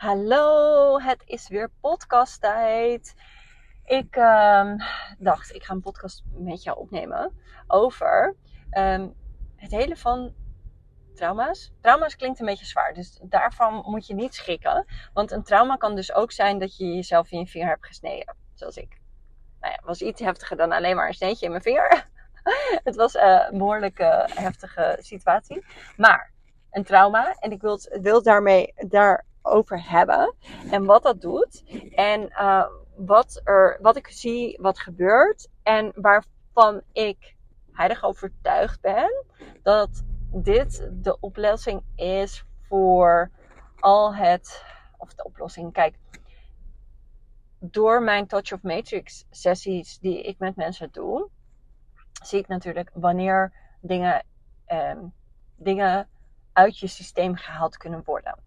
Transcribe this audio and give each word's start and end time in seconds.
Hallo, 0.00 1.00
het 1.00 1.22
is 1.26 1.48
weer 1.48 1.70
podcasttijd. 1.80 3.14
Ik 3.84 4.16
ehm, 4.16 4.76
dacht, 5.18 5.54
ik 5.54 5.64
ga 5.64 5.74
een 5.74 5.80
podcast 5.80 6.22
met 6.32 6.62
jou 6.62 6.78
opnemen 6.78 7.40
over 7.66 8.36
ehm, 8.70 9.08
het 9.56 9.70
hele 9.70 9.96
van 9.96 10.34
trauma's. 11.14 11.72
Trauma's 11.80 12.16
klinkt 12.16 12.40
een 12.40 12.46
beetje 12.46 12.66
zwaar, 12.66 12.94
dus 12.94 13.18
daarvan 13.22 13.82
moet 13.86 14.06
je 14.06 14.14
niet 14.14 14.34
schrikken. 14.34 14.86
Want 15.12 15.30
een 15.30 15.42
trauma 15.42 15.76
kan 15.76 15.94
dus 15.94 16.14
ook 16.14 16.32
zijn 16.32 16.58
dat 16.58 16.76
je 16.76 16.94
jezelf 16.94 17.30
in 17.30 17.38
je 17.38 17.46
vinger 17.46 17.68
hebt 17.68 17.86
gesneden, 17.86 18.36
zoals 18.54 18.76
ik. 18.76 19.00
Nou 19.60 19.72
ja, 19.72 19.80
was 19.84 20.02
iets 20.02 20.20
heftiger 20.20 20.56
dan 20.56 20.72
alleen 20.72 20.96
maar 20.96 21.08
een 21.08 21.14
sneetje 21.14 21.44
in 21.44 21.50
mijn 21.50 21.62
vinger. 21.62 22.06
het 22.88 22.96
was 22.96 23.14
uh, 23.14 23.46
een 23.50 23.58
behoorlijk 23.58 23.98
uh, 23.98 24.26
heftige 24.26 24.96
situatie. 25.00 25.64
Maar 25.96 26.32
een 26.70 26.84
trauma, 26.84 27.34
en 27.34 27.52
ik 27.52 27.60
wil, 27.60 27.80
wil 28.00 28.22
daarmee 28.22 28.72
daarover 29.50 29.90
hebben. 29.90 30.34
En 30.70 30.84
wat 30.84 31.02
dat 31.02 31.20
doet. 31.20 31.64
En 31.94 32.20
uh, 32.20 32.66
wat, 32.96 33.40
er, 33.44 33.78
wat 33.80 33.96
ik 33.96 34.08
zie, 34.08 34.58
wat 34.60 34.78
gebeurt. 34.78 35.48
En 35.62 35.92
waarvan 35.94 36.82
ik 36.92 37.36
heilig 37.72 38.02
overtuigd 38.02 38.80
ben 38.80 39.24
dat 39.62 40.02
dit 40.32 40.88
de 40.92 41.20
oplossing 41.20 41.82
is 41.96 42.44
voor 42.68 43.30
al 43.80 44.14
het. 44.14 44.64
Of 44.96 45.14
de 45.14 45.24
oplossing, 45.24 45.72
kijk. 45.72 45.98
Door 47.58 48.02
mijn 48.02 48.26
Touch 48.26 48.52
of 48.52 48.62
Matrix 48.62 49.24
sessies 49.30 49.98
die 49.98 50.22
ik 50.22 50.38
met 50.38 50.56
mensen 50.56 50.88
doe, 50.92 51.28
zie 52.22 52.38
ik 52.38 52.48
natuurlijk 52.48 52.90
wanneer 52.94 53.52
dingen, 53.80 54.24
um, 54.68 55.12
dingen 55.56 56.08
uit 56.52 56.78
je 56.78 56.86
systeem 56.86 57.36
gehaald 57.36 57.76
kunnen 57.76 58.02
worden. 58.04 58.38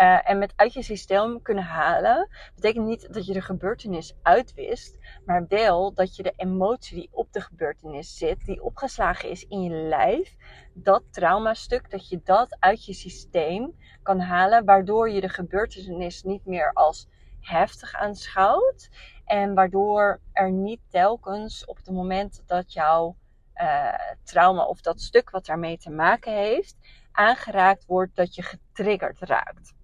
Uh, 0.00 0.30
en 0.30 0.38
met 0.38 0.52
uit 0.56 0.72
je 0.72 0.82
systeem 0.82 1.42
kunnen 1.42 1.64
halen, 1.64 2.28
betekent 2.54 2.86
niet 2.86 3.12
dat 3.14 3.26
je 3.26 3.32
de 3.32 3.40
gebeurtenis 3.40 4.14
uitwist, 4.22 4.98
maar 5.24 5.46
wel 5.48 5.94
dat 5.94 6.16
je 6.16 6.22
de 6.22 6.32
emotie 6.36 6.96
die 6.96 7.08
op 7.12 7.32
de 7.32 7.40
gebeurtenis 7.40 8.16
zit, 8.16 8.44
die 8.44 8.62
opgeslagen 8.62 9.30
is 9.30 9.46
in 9.46 9.62
je 9.62 9.70
lijf, 9.70 10.36
dat 10.72 11.02
traumastuk, 11.10 11.90
dat 11.90 12.08
je 12.08 12.20
dat 12.24 12.56
uit 12.58 12.84
je 12.84 12.92
systeem 12.92 13.74
kan 14.02 14.20
halen, 14.20 14.64
waardoor 14.64 15.10
je 15.10 15.20
de 15.20 15.28
gebeurtenis 15.28 16.22
niet 16.22 16.46
meer 16.46 16.72
als 16.72 17.08
heftig 17.40 17.94
aanschouwt 17.94 18.90
en 19.24 19.54
waardoor 19.54 20.20
er 20.32 20.50
niet 20.50 20.80
telkens 20.88 21.64
op 21.64 21.76
het 21.76 21.90
moment 21.90 22.42
dat 22.46 22.72
jouw 22.72 23.16
uh, 23.56 23.94
trauma 24.22 24.64
of 24.64 24.80
dat 24.80 25.00
stuk 25.00 25.30
wat 25.30 25.46
daarmee 25.46 25.78
te 25.78 25.90
maken 25.90 26.32
heeft, 26.32 26.76
aangeraakt 27.12 27.86
wordt, 27.86 28.16
dat 28.16 28.34
je 28.34 28.42
getriggerd 28.42 29.18
raakt. 29.20 29.74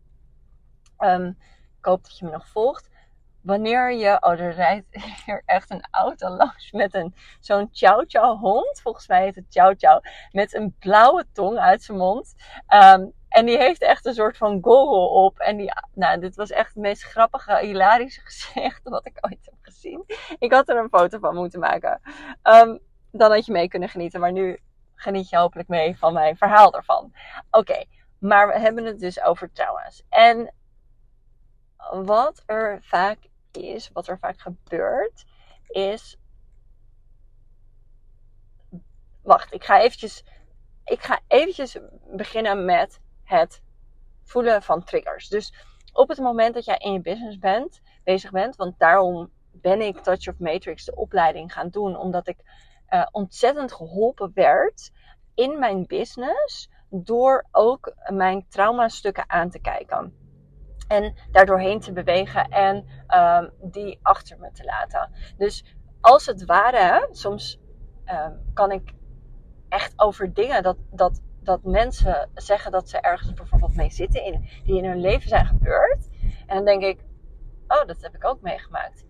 Um, 0.98 1.36
ik 1.78 1.84
hoop 1.84 2.02
dat 2.02 2.18
je 2.18 2.24
me 2.24 2.30
nog 2.30 2.48
volgt. 2.48 2.88
Wanneer 3.40 3.92
je, 3.92 4.16
oh 4.20 4.40
er 4.40 4.52
rijdt 4.52 4.86
hier 5.24 5.42
echt 5.46 5.70
een 5.70 5.86
auto 5.90 6.28
langs 6.28 6.72
met 6.72 6.94
een 6.94 7.14
zo'n 7.40 7.68
chow 7.72 8.04
chow 8.06 8.38
hond. 8.40 8.80
Volgens 8.80 9.08
mij 9.08 9.22
heet 9.22 9.34
het 9.34 9.46
chow 9.48 9.74
chow. 9.78 10.00
Met 10.32 10.54
een 10.54 10.74
blauwe 10.78 11.26
tong 11.32 11.58
uit 11.58 11.82
zijn 11.82 11.98
mond. 11.98 12.34
Um, 12.68 13.12
en 13.28 13.46
die 13.46 13.58
heeft 13.58 13.82
echt 13.82 14.06
een 14.06 14.14
soort 14.14 14.36
van 14.36 14.58
goggle 14.62 15.08
op. 15.08 15.38
En 15.38 15.56
die, 15.56 15.72
nou, 15.94 16.20
dit 16.20 16.36
was 16.36 16.50
echt 16.50 16.74
het 16.74 16.82
meest 16.82 17.02
grappige, 17.02 17.58
hilarische 17.58 18.20
gezicht 18.30 18.80
wat 18.82 19.06
ik 19.06 19.18
ooit 19.20 19.44
heb 19.44 19.54
gezien. 19.60 20.04
Ik 20.38 20.52
had 20.52 20.68
er 20.68 20.76
een 20.76 20.88
foto 20.88 21.18
van 21.18 21.34
moeten 21.34 21.60
maken. 21.60 22.00
Um, 22.42 22.78
dan 23.12 23.30
had 23.30 23.46
je 23.46 23.52
mee 23.52 23.68
kunnen 23.68 23.88
genieten. 23.88 24.20
Maar 24.20 24.32
nu 24.32 24.58
geniet 24.94 25.28
je 25.28 25.36
hopelijk 25.36 25.68
mee 25.68 25.98
van 25.98 26.12
mijn 26.12 26.36
verhaal 26.36 26.74
ervan. 26.74 27.12
Oké, 27.50 27.84
maar 28.18 28.48
we 28.48 28.58
hebben 28.58 28.84
het 28.84 28.98
dus 28.98 29.22
over 29.22 29.52
trauma's. 29.52 30.02
En 30.08 30.52
wat 31.90 32.42
er 32.46 32.78
vaak 32.82 33.18
is, 33.52 33.90
wat 33.92 34.08
er 34.08 34.18
vaak 34.18 34.40
gebeurt, 34.40 35.24
is. 35.68 36.18
Wacht, 39.22 39.52
ik 39.52 39.64
ga 39.64 39.80
eventjes. 39.80 40.24
Ik 40.84 41.02
ga 41.02 41.20
eventjes 41.26 41.78
beginnen 42.06 42.64
met 42.64 43.00
het 43.24 43.62
voelen 44.24 44.62
van 44.62 44.84
triggers. 44.84 45.28
Dus 45.28 45.54
op 45.92 46.08
het 46.08 46.18
moment 46.18 46.54
dat 46.54 46.64
jij 46.64 46.76
in 46.78 46.92
je 46.92 47.00
business 47.00 47.38
bent, 47.38 47.80
bezig 48.04 48.30
bent, 48.30 48.56
want 48.56 48.78
daarom 48.78 49.30
ben 49.52 49.80
ik 49.80 49.98
Touch 49.98 50.28
of 50.28 50.38
Matrix 50.38 50.84
de 50.84 50.94
opleiding 50.94 51.52
gaan 51.52 51.68
doen, 51.68 51.96
omdat 51.96 52.28
ik 52.28 52.38
uh, 52.90 53.06
ontzettend 53.10 53.72
geholpen 53.72 54.30
werd 54.34 54.90
in 55.34 55.58
mijn 55.58 55.86
business 55.86 56.70
door 56.90 57.46
ook 57.50 57.94
mijn 58.06 58.46
traumastukken 58.48 59.30
aan 59.30 59.50
te 59.50 59.58
kijken. 59.58 60.17
En 60.88 61.14
daardoorheen 61.30 61.80
te 61.80 61.92
bewegen 61.92 62.48
en 62.48 62.86
um, 63.08 63.70
die 63.70 63.98
achter 64.02 64.38
me 64.38 64.52
te 64.52 64.64
laten. 64.64 65.10
Dus 65.36 65.64
als 66.00 66.26
het 66.26 66.44
ware, 66.44 67.08
soms 67.10 67.60
um, 68.06 68.40
kan 68.54 68.72
ik 68.72 68.92
echt 69.68 69.92
over 69.96 70.34
dingen 70.34 70.62
dat, 70.62 70.76
dat, 70.90 71.20
dat 71.42 71.62
mensen 71.62 72.30
zeggen 72.34 72.72
dat 72.72 72.88
ze 72.88 73.00
ergens 73.00 73.32
bijvoorbeeld 73.32 73.76
mee 73.76 73.90
zitten, 73.90 74.24
in, 74.24 74.48
die 74.64 74.76
in 74.76 74.84
hun 74.84 75.00
leven 75.00 75.28
zijn 75.28 75.46
gebeurd. 75.46 76.08
En 76.46 76.56
dan 76.56 76.64
denk 76.64 76.82
ik, 76.82 77.00
oh, 77.68 77.86
dat 77.86 78.02
heb 78.02 78.14
ik 78.14 78.24
ook 78.24 78.40
meegemaakt. 78.40 79.04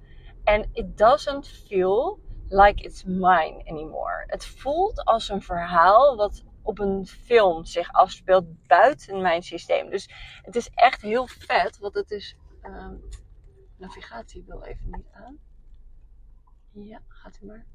En 0.44 0.68
it 0.72 0.98
doesn't 0.98 1.48
feel 1.48 2.18
like 2.48 2.82
it's 2.82 3.04
mine 3.04 3.62
anymore. 3.64 4.24
Het 4.26 4.46
voelt 4.46 5.04
als 5.04 5.28
een 5.28 5.42
verhaal 5.42 6.16
wat 6.16 6.44
op 6.68 6.78
een 6.78 7.06
film 7.06 7.64
zich 7.64 7.92
afspeelt 7.92 8.66
buiten 8.66 9.20
mijn 9.20 9.42
systeem. 9.42 9.90
Dus 9.90 10.10
het 10.42 10.56
is 10.56 10.70
echt 10.74 11.02
heel 11.02 11.26
vet, 11.26 11.78
want 11.78 11.94
het 11.94 12.10
is. 12.10 12.36
Uh, 12.62 12.88
navigatie 13.76 14.44
wil 14.46 14.62
even 14.62 14.90
niet 14.90 15.08
aan. 15.12 15.38
Ja, 16.72 17.00
gaat 17.08 17.38
u 17.42 17.46
maar. 17.46 17.66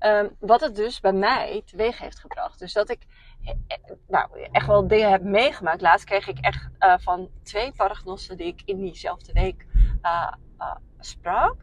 Um, 0.00 0.36
wat 0.38 0.60
het 0.60 0.76
dus 0.76 1.00
bij 1.00 1.12
mij 1.12 1.62
teweeg 1.64 1.98
heeft 1.98 2.20
gebracht. 2.20 2.58
Dus 2.58 2.72
dat 2.72 2.90
ik 2.90 3.06
eh, 3.44 3.54
eh, 3.66 3.96
nou, 4.08 4.42
echt 4.50 4.66
wel 4.66 4.88
dingen 4.88 5.10
heb 5.10 5.22
meegemaakt. 5.22 5.80
Laatst 5.80 6.06
kreeg 6.06 6.28
ik 6.28 6.38
echt 6.38 6.68
uh, 6.78 6.98
van 6.98 7.30
twee 7.42 7.72
paragnosten 7.72 8.36
die 8.36 8.46
ik 8.46 8.62
in 8.64 8.80
diezelfde 8.80 9.32
week 9.32 9.66
sprak 10.98 11.56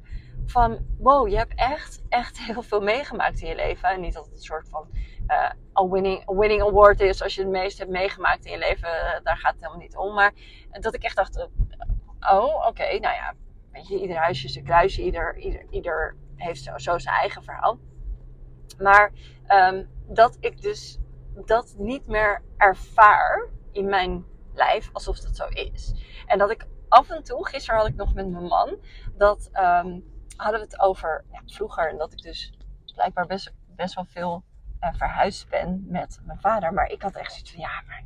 van 0.50 0.86
wow, 0.98 1.28
je 1.28 1.38
hebt 1.38 1.54
echt, 1.56 2.02
echt 2.10 2.40
heel 2.40 2.62
veel 2.62 2.82
meegemaakt 2.82 3.42
in 3.42 3.48
je 3.48 3.56
leven. 3.56 3.90
En 3.90 4.02
niet 4.02 4.14
dat 4.14 4.26
het 4.26 4.34
een 4.34 4.42
soort 4.42 4.70
van 4.70 4.88
uh, 5.28 5.52
a, 5.80 5.88
winning, 5.88 6.24
winning 6.26 6.62
award 6.62 7.00
is 7.00 7.24
als 7.24 7.36
je 7.36 7.42
het 7.42 7.50
meest 7.50 7.78
hebt 7.78 7.92
meegemaakt 7.92 8.46
in 8.46 8.52
je 8.52 8.58
leven. 8.58 8.88
Uh, 8.88 9.24
daar 9.24 9.38
gaat 9.38 9.54
het 9.54 9.62
helemaal 9.62 9.82
niet 9.82 9.98
om. 9.98 10.14
Maar 10.14 10.34
dat 10.72 10.94
ik 10.94 11.04
echt 11.04 11.16
dacht, 11.16 11.38
uh, 11.38 11.46
oh 12.34 12.68
oké, 12.68 12.84
nou 12.84 13.16
ja, 13.16 13.34
weet 13.72 13.88
je, 13.88 14.02
ieder 14.02 14.18
huisje 14.18 14.46
is 14.46 14.56
een 14.56 14.64
kruisje. 14.64 15.04
Ieder, 15.04 15.38
ieder, 15.38 15.66
ieder 15.70 16.16
heeft 16.36 16.64
zo, 16.64 16.78
zo 16.78 16.98
zijn 16.98 17.16
eigen 17.16 17.44
verhaal. 17.44 17.80
Maar 18.78 19.12
um, 19.48 19.90
dat 20.08 20.38
ik 20.40 20.62
dus 20.62 21.00
dat 21.46 21.76
niet 21.78 22.08
meer 22.08 22.42
ervaar 22.58 23.48
in 23.72 23.90
mijn 23.90 24.26
lijf 24.54 24.90
alsof 24.94 25.20
dat 25.20 25.36
zo 25.36 25.46
is. 25.48 25.94
En 26.26 26.38
dat 26.38 26.52
ik 26.52 26.68
af 26.90 27.10
en 27.10 27.24
toe, 27.24 27.48
gisteren 27.48 27.80
had 27.80 27.90
ik 27.90 27.96
nog 27.96 28.14
met 28.14 28.30
mijn 28.30 28.46
man, 28.46 28.78
dat 29.18 29.50
um, 29.54 30.04
hadden 30.40 30.60
we 30.60 30.66
het 30.66 30.80
over 30.80 31.26
ja, 31.32 31.42
vroeger. 31.46 31.90
En 31.90 31.98
dat 31.98 32.12
ik 32.12 32.22
dus 32.22 32.54
blijkbaar 32.94 33.26
best, 33.26 33.54
best 33.76 33.96
wel 33.96 34.06
veel 34.06 34.44
uh, 34.82 34.94
verhuisd 34.94 35.50
ben 35.50 35.86
met 35.88 36.20
mijn 36.24 36.40
vader. 36.40 36.74
Maar 36.74 36.90
ik 36.90 37.02
had 37.02 37.16
echt 37.16 37.32
zoiets 37.32 37.52
van, 37.52 37.60
ja, 37.62 37.84
maar 37.88 38.04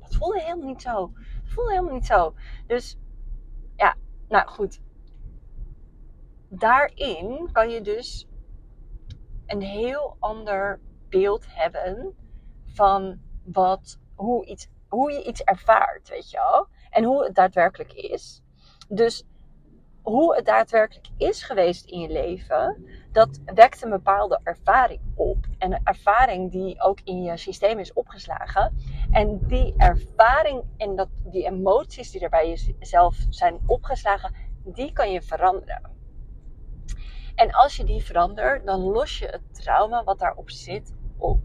dat 0.00 0.14
voelde 0.14 0.40
helemaal 0.40 0.66
niet 0.66 0.82
zo. 0.82 1.12
Dat 1.42 1.52
voelde 1.52 1.70
helemaal 1.70 1.94
niet 1.94 2.06
zo. 2.06 2.34
Dus 2.66 2.98
ja, 3.76 3.94
nou 4.28 4.48
goed. 4.48 4.80
Daarin 6.48 7.48
kan 7.52 7.70
je 7.70 7.80
dus 7.80 8.28
een 9.46 9.62
heel 9.62 10.16
ander 10.18 10.80
beeld 11.08 11.46
hebben 11.48 12.14
van 12.64 13.20
wat, 13.44 13.98
hoe, 14.14 14.46
iets, 14.46 14.68
hoe 14.88 15.12
je 15.12 15.24
iets 15.24 15.42
ervaart, 15.42 16.08
weet 16.08 16.30
je 16.30 16.36
wel. 16.36 16.68
En 16.90 17.04
hoe 17.04 17.24
het 17.24 17.34
daadwerkelijk 17.34 17.92
is. 17.92 18.42
Dus 18.88 19.24
hoe 20.06 20.34
het 20.36 20.44
daadwerkelijk 20.44 21.08
is 21.16 21.42
geweest 21.42 21.86
in 21.86 22.00
je 22.00 22.08
leven, 22.08 22.86
dat 23.12 23.40
wekt 23.44 23.82
een 23.82 23.90
bepaalde 23.90 24.40
ervaring 24.42 25.00
op. 25.14 25.46
En 25.58 25.72
een 25.72 25.80
ervaring 25.84 26.50
die 26.50 26.80
ook 26.82 27.00
in 27.04 27.22
je 27.22 27.36
systeem 27.36 27.78
is 27.78 27.92
opgeslagen. 27.92 28.76
En 29.10 29.40
die 29.46 29.74
ervaring 29.76 30.64
en 30.76 30.96
dat, 30.96 31.08
die 31.24 31.46
emoties 31.46 32.10
die 32.10 32.20
er 32.20 32.28
bij 32.28 32.48
jezelf 32.48 33.16
zijn 33.28 33.60
opgeslagen, 33.66 34.34
die 34.64 34.92
kan 34.92 35.12
je 35.12 35.22
veranderen. 35.22 35.90
En 37.34 37.52
als 37.52 37.76
je 37.76 37.84
die 37.84 38.04
verandert, 38.04 38.66
dan 38.66 38.80
los 38.80 39.18
je 39.18 39.26
het 39.26 39.62
trauma 39.64 40.04
wat 40.04 40.18
daarop 40.18 40.50
zit 40.50 40.94
op. 41.16 41.40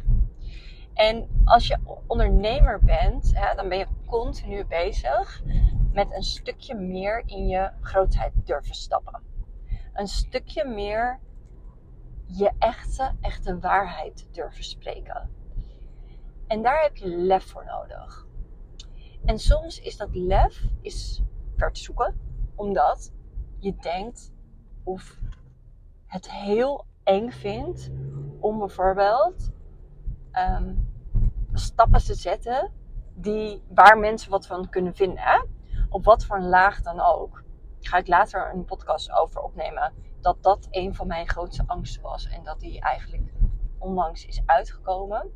En 0.94 1.42
als 1.46 1.68
je 1.68 1.78
ondernemer 2.08 2.80
bent, 2.84 3.32
hè, 3.36 3.56
dan 3.56 3.70
ben 3.70 3.78
je 3.78 3.88
continu 4.06 4.66
bezig 4.66 5.42
met 5.94 6.14
een 6.14 6.24
stukje 6.24 6.76
meer 6.76 7.24
in 7.26 7.48
je 7.48 7.72
grootheid 7.82 8.34
durven 8.46 8.76
stappen. 8.76 9.22
Een 9.94 10.08
stukje 10.08 10.66
meer 10.66 11.20
je 12.26 12.52
echte, 12.60 13.12
echte 13.22 13.60
waarheid 13.60 14.28
durven 14.32 14.64
spreken. 14.64 15.30
En 16.48 16.62
daar 16.62 16.82
heb 16.82 16.96
je 16.96 17.08
lef 17.08 17.44
voor 17.44 17.66
nodig. 17.66 18.28
En 19.26 19.40
soms 19.40 19.80
is 19.80 19.98
dat 19.98 20.16
lef 20.16 20.64
is 20.82 21.22
ver 21.56 21.72
te 21.72 21.82
zoeken. 21.82 22.16
Omdat 22.56 23.14
je 23.60 23.76
denkt 23.76 24.34
of 24.84 25.20
het 26.06 26.32
heel 26.32 26.86
eng 27.04 27.30
vindt 27.30 27.92
om 28.40 28.58
bijvoorbeeld 28.60 29.52
ehm, 30.32 30.76
stappen 31.54 32.04
te 32.04 32.14
zetten 32.14 32.72
die, 33.16 33.64
waar 33.68 33.98
mensen 33.98 34.32
wat 34.32 34.48
van 34.48 34.70
kunnen 34.70 34.96
vinden. 34.96 35.18
Hè? 35.18 35.42
Op 35.92 36.06
wat 36.06 36.26
voor 36.26 36.38
een 36.38 36.50
laag 36.50 36.82
dan 36.82 37.00
ook. 37.00 37.44
Ga 37.80 37.98
ik 37.98 38.08
later 38.08 38.52
een 38.54 38.66
podcast 38.66 39.12
over 39.12 39.42
opnemen. 39.42 39.94
Dat 40.22 40.44
dat 40.44 40.68
een 40.70 40.96
van 40.96 41.08
mijn 41.08 41.30
grootste 41.30 41.64
angsten 41.68 42.02
was. 42.02 42.28
En 42.28 42.44
dat 42.44 42.60
die 42.60 42.80
eigenlijk 42.82 43.34
onlangs 43.78 44.26
is 44.26 44.42
uitgekomen. 44.46 45.32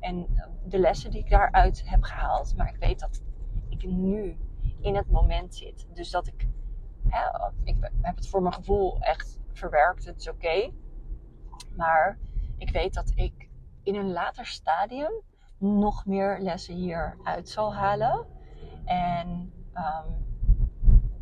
En 0.00 0.26
de 0.64 0.78
lessen 0.78 1.10
die 1.10 1.20
ik 1.20 1.30
daaruit 1.30 1.82
heb 1.84 2.02
gehaald. 2.02 2.56
Maar 2.56 2.68
ik 2.68 2.80
weet 2.80 3.00
dat 3.00 3.22
ik 3.68 3.84
nu 3.84 4.36
in 4.80 4.96
het 4.96 5.10
moment 5.10 5.54
zit. 5.54 5.86
Dus 5.94 6.10
dat 6.10 6.26
ik, 6.26 6.46
ik 7.64 7.76
heb 8.00 8.16
het 8.16 8.28
voor 8.28 8.42
mijn 8.42 8.54
gevoel 8.54 9.00
echt 9.00 9.40
verwerkt. 9.52 10.04
Het 10.04 10.20
is 10.20 10.28
oké. 10.28 10.72
Maar 11.76 12.18
ik 12.56 12.70
weet 12.70 12.94
dat 12.94 13.12
ik 13.14 13.48
in 13.82 13.94
een 13.94 14.12
later 14.12 14.46
stadium 14.46 15.12
nog 15.58 16.06
meer 16.06 16.38
lessen 16.40 16.74
hieruit 16.74 17.48
zal 17.48 17.74
halen. 17.74 18.26
En 18.84 19.52
um, 19.80 20.28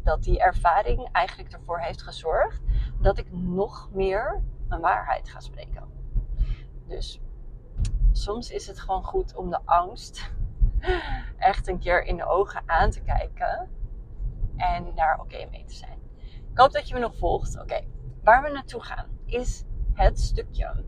dat 0.02 0.22
die 0.22 0.40
ervaring 0.40 1.08
eigenlijk 1.12 1.52
ervoor 1.52 1.78
heeft 1.78 2.02
gezorgd 2.02 2.60
dat 3.00 3.19
ik 3.19 3.32
nog 3.32 3.90
meer 3.93 4.43
mijn 4.69 4.81
waarheid 4.81 5.28
ga 5.28 5.40
spreken. 5.40 5.88
Dus 6.87 7.20
soms 8.12 8.50
is 8.50 8.66
het 8.66 8.81
gewoon 8.81 9.05
goed 9.05 9.37
om 9.37 9.50
de 9.50 9.60
angst 9.64 10.31
echt 11.37 11.69
een 11.69 11.78
keer 11.78 12.05
in 12.05 12.16
de 12.16 12.26
ogen 12.26 12.62
aan 12.66 12.90
te 12.90 13.02
kijken 13.02 13.70
en 14.56 14.94
daar 14.94 15.20
oké 15.20 15.46
mee 15.50 15.64
te 15.64 15.75
zijn. 15.75 15.99
Ik 16.50 16.58
hoop 16.58 16.72
dat 16.72 16.88
je 16.88 16.94
me 16.94 17.00
nog 17.00 17.16
volgt. 17.16 17.61
Oké, 17.61 17.84
waar 18.22 18.43
we 18.43 18.50
naartoe 18.50 18.82
gaan 18.82 19.06
is 19.25 19.64
het 19.94 20.20
stukje 20.20 20.84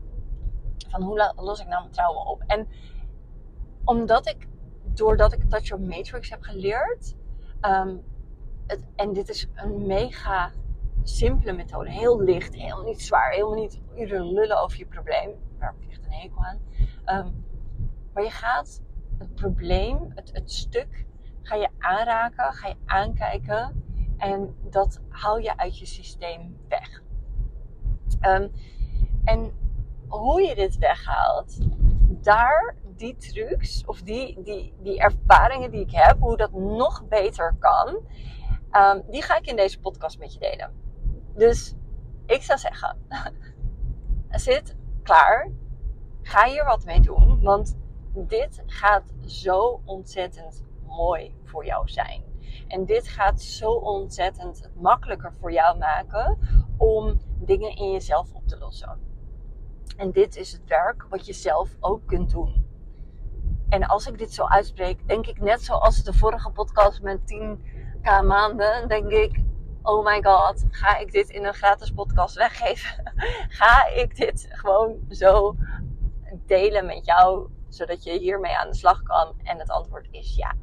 van 0.89 1.01
hoe 1.01 1.33
los 1.35 1.59
ik 1.59 1.67
nou 1.67 1.81
mijn 1.81 1.93
trauma 1.93 2.21
op. 2.21 2.43
En 2.47 2.67
omdat 3.83 4.27
ik, 4.27 4.47
doordat 4.83 5.33
ik 5.33 5.49
Touch 5.49 5.67
Your 5.67 5.83
Matrix 5.83 6.29
heb 6.29 6.41
geleerd, 6.41 7.15
ehm, 7.61 7.97
het, 8.67 8.85
en 8.95 9.13
dit 9.13 9.29
is 9.29 9.47
een 9.55 9.85
mega 9.85 10.51
simpele 11.03 11.53
methode, 11.53 11.89
heel 11.89 12.21
licht, 12.21 12.55
heel 12.55 12.83
niet 12.83 13.01
zwaar, 13.01 13.31
helemaal 13.31 13.53
niet 13.53 13.81
uren 13.95 14.33
lullen 14.33 14.61
over 14.61 14.77
je 14.77 14.85
probleem. 14.85 15.35
Daar 15.59 15.73
heb 15.73 15.81
ik 15.81 15.89
echt 15.89 16.05
een 16.05 16.11
hekel 16.11 16.43
aan. 16.43 16.59
Ehm, 17.05 17.31
maar 18.13 18.23
je 18.23 18.29
gaat 18.29 18.81
het 19.17 19.35
probleem, 19.35 20.11
het, 20.15 20.29
het 20.33 20.51
stuk, 20.51 21.05
ga 21.41 21.55
je 21.55 21.69
aanraken, 21.77 22.53
ga 22.53 22.67
je 22.67 22.75
aankijken 22.85 23.83
en 24.17 24.55
dat 24.69 25.01
haal 25.09 25.37
je 25.37 25.57
uit 25.57 25.79
je 25.79 25.85
systeem 25.85 26.57
weg. 26.67 27.01
Ehm, 28.19 28.47
en 29.23 29.51
hoe 30.07 30.41
je 30.41 30.55
dit 30.55 30.77
weghaalt, 30.77 31.57
daar 32.21 32.75
die 33.01 33.15
trucs 33.15 33.83
of 33.85 34.01
die, 34.01 34.41
die, 34.43 34.73
die 34.81 34.99
ervaringen 34.99 35.71
die 35.71 35.81
ik 35.81 35.91
heb, 35.91 36.19
hoe 36.19 36.37
dat 36.37 36.51
nog 36.51 37.07
beter 37.07 37.55
kan, 37.59 37.87
um, 38.71 39.03
die 39.09 39.21
ga 39.21 39.37
ik 39.37 39.47
in 39.47 39.55
deze 39.55 39.79
podcast 39.79 40.19
met 40.19 40.33
je 40.33 40.39
delen. 40.39 40.73
Dus 41.35 41.75
ik 42.25 42.43
zou 42.43 42.59
zeggen, 42.59 42.97
zit 44.29 44.75
klaar, 45.03 45.51
ga 46.21 46.47
hier 46.47 46.65
wat 46.65 46.85
mee 46.85 46.99
doen, 46.99 47.41
want 47.41 47.77
dit 48.13 48.63
gaat 48.65 49.13
zo 49.25 49.81
ontzettend 49.85 50.65
mooi 50.87 51.35
voor 51.43 51.65
jou 51.65 51.89
zijn. 51.89 52.23
En 52.67 52.85
dit 52.85 53.07
gaat 53.07 53.41
zo 53.41 53.71
ontzettend 53.71 54.69
makkelijker 54.75 55.33
voor 55.39 55.51
jou 55.51 55.77
maken 55.77 56.37
om 56.77 57.19
dingen 57.39 57.75
in 57.75 57.91
jezelf 57.91 58.33
op 58.33 58.47
te 58.47 58.57
lossen. 58.57 58.99
En 59.97 60.11
dit 60.11 60.35
is 60.35 60.51
het 60.51 60.65
werk 60.65 61.05
wat 61.09 61.25
je 61.25 61.33
zelf 61.33 61.75
ook 61.79 62.07
kunt 62.07 62.31
doen. 62.31 62.60
En 63.71 63.87
als 63.87 64.07
ik 64.07 64.17
dit 64.17 64.33
zo 64.33 64.45
uitspreek, 64.45 65.07
denk 65.07 65.27
ik 65.27 65.41
net 65.41 65.63
zoals 65.63 66.03
de 66.03 66.13
vorige 66.13 66.49
podcast 66.49 67.01
met 67.01 67.19
10k 67.19 68.25
maanden, 68.25 68.87
denk 68.87 69.11
ik, 69.11 69.43
oh 69.81 70.05
my 70.05 70.23
god, 70.23 70.65
ga 70.69 70.97
ik 70.97 71.11
dit 71.11 71.29
in 71.29 71.45
een 71.45 71.53
gratis 71.53 71.91
podcast 71.91 72.35
weggeven? 72.35 73.13
ga 73.59 73.87
ik 73.87 74.15
dit 74.15 74.47
gewoon 74.49 74.99
zo 75.09 75.55
delen 76.45 76.85
met 76.85 77.05
jou, 77.05 77.49
zodat 77.69 78.03
je 78.03 78.19
hiermee 78.19 78.57
aan 78.57 78.69
de 78.69 78.75
slag 78.75 79.03
kan? 79.03 79.33
En 79.43 79.59
het 79.59 79.69
antwoord 79.69 80.07
is 80.11 80.35
ja. 80.35 80.53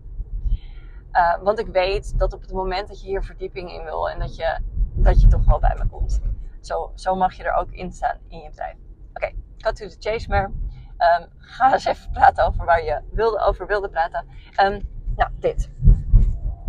Uh, 1.13 1.43
want 1.43 1.59
ik 1.59 1.67
weet 1.67 2.19
dat 2.19 2.33
op 2.33 2.41
het 2.41 2.53
moment 2.53 2.89
dat 2.89 3.01
je 3.01 3.07
hier 3.07 3.25
verdieping 3.25 3.73
in 3.73 3.85
wil 3.85 4.09
en 4.09 4.19
dat 4.19 4.37
je, 4.37 4.61
dat 4.95 5.21
je 5.21 5.29
toch 5.29 5.45
wel 5.45 5.59
bij 5.59 5.77
me 5.79 5.87
komt. 5.87 6.21
Zo, 6.61 6.93
zo 6.95 7.15
mag 7.15 7.35
je 7.35 7.43
er 7.43 7.55
ook 7.55 7.71
in 7.71 7.93
staan 7.93 8.19
in 8.29 8.39
je 8.39 8.49
bedrijf. 8.49 8.75
Oké, 8.75 8.87
okay, 9.13 9.35
cut 9.59 9.77
to 9.77 9.89
the 9.89 9.97
chase 9.99 10.29
maar. 10.29 10.51
Um, 10.99 11.29
ga 11.39 11.73
eens 11.73 11.85
even 11.85 12.11
praten 12.11 12.47
over 12.47 12.65
waar 12.65 12.85
je 12.85 13.03
wilde, 13.11 13.39
over 13.39 13.67
wilde 13.67 13.89
praten. 13.89 14.27
Um, 14.63 14.89
nou, 15.17 15.31
dit. 15.39 15.71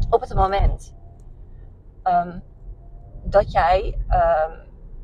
Op 0.09 0.21
het 0.21 0.33
moment 0.33 0.95
um, 2.03 2.43
dat 3.23 3.51
jij 3.51 3.97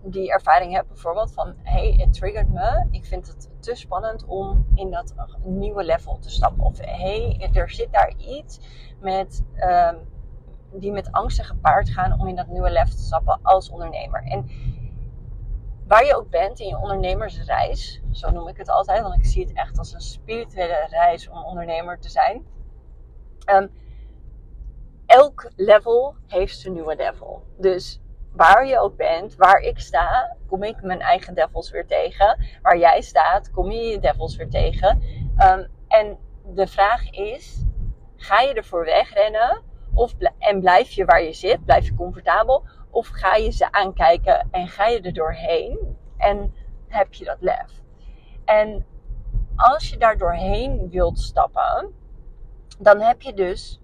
die 0.03 0.31
ervaring 0.31 0.73
hebt, 0.73 0.87
bijvoorbeeld 0.87 1.33
van 1.33 1.55
hey, 1.63 1.95
het 1.97 2.13
triggert 2.13 2.49
me. 2.49 2.87
Ik 2.91 3.05
vind 3.05 3.27
het 3.27 3.49
te 3.59 3.75
spannend 3.75 4.25
om 4.25 4.67
in 4.75 4.91
dat 4.91 5.13
nieuwe 5.43 5.83
level 5.83 6.19
te 6.19 6.29
stappen. 6.29 6.63
Of 6.63 6.77
hey, 6.79 7.49
er 7.53 7.69
zit 7.69 7.93
daar 7.93 8.13
iets 8.17 8.59
met, 8.99 9.43
die 10.71 10.91
met 10.91 11.11
angsten 11.11 11.45
gepaard 11.45 11.89
gaan 11.89 12.19
om 12.19 12.27
in 12.27 12.35
dat 12.35 12.47
nieuwe 12.47 12.71
level 12.71 12.95
te 12.95 13.03
stappen 13.03 13.39
als 13.41 13.69
ondernemer. 13.69 14.23
En 14.23 14.49
waar 15.87 16.05
je 16.05 16.15
ook 16.15 16.29
bent 16.29 16.59
in 16.59 16.67
je 16.67 16.77
ondernemersreis, 16.77 18.01
zo 18.11 18.29
noem 18.29 18.47
ik 18.47 18.57
het 18.57 18.69
altijd, 18.69 19.01
want 19.01 19.15
ik 19.15 19.25
zie 19.25 19.45
het 19.45 19.53
echt 19.53 19.77
als 19.77 19.93
een 19.93 20.01
spirituele 20.01 20.87
reis 20.89 21.29
om 21.29 21.43
ondernemer 21.43 21.99
te 21.99 22.09
zijn. 22.09 22.47
Um, 23.49 23.71
elk 25.05 25.51
level 25.55 26.15
heeft 26.27 26.59
zijn 26.59 26.73
nieuwe 26.73 26.95
level. 26.95 27.43
Dus 27.57 27.99
waar 28.31 28.65
je 28.67 28.79
ook 28.79 28.95
bent, 28.95 29.35
waar 29.35 29.59
ik 29.59 29.79
sta, 29.79 30.35
kom 30.47 30.63
ik 30.63 30.81
mijn 30.81 31.01
eigen 31.01 31.35
devils 31.35 31.71
weer 31.71 31.87
tegen. 31.87 32.47
Waar 32.61 32.77
jij 32.77 33.01
staat, 33.01 33.51
kom 33.51 33.71
je 33.71 33.81
je 33.81 33.99
devils 33.99 34.35
weer 34.35 34.49
tegen. 34.49 35.01
Um, 35.37 35.67
en 35.87 36.17
de 36.43 36.67
vraag 36.67 37.09
is, 37.09 37.63
ga 38.15 38.41
je 38.41 38.53
ervoor 38.53 38.85
wegrennen? 38.85 39.61
Of, 39.93 40.13
en 40.39 40.59
blijf 40.59 40.91
je 40.91 41.05
waar 41.05 41.23
je 41.23 41.33
zit, 41.33 41.65
blijf 41.65 41.85
je 41.85 41.95
comfortabel? 41.95 42.63
Of 42.95 43.07
ga 43.07 43.35
je 43.35 43.51
ze 43.51 43.71
aankijken 43.71 44.47
en 44.51 44.67
ga 44.67 44.87
je 44.87 45.01
er 45.01 45.13
doorheen 45.13 45.97
en 46.17 46.53
heb 46.87 47.13
je 47.13 47.25
dat 47.25 47.37
lef? 47.39 47.81
En 48.45 48.85
als 49.55 49.89
je 49.89 49.97
daar 49.97 50.17
doorheen 50.17 50.89
wilt 50.89 51.19
stappen, 51.19 51.93
dan 52.79 52.99
heb 52.99 53.21
je 53.21 53.33
dus 53.33 53.81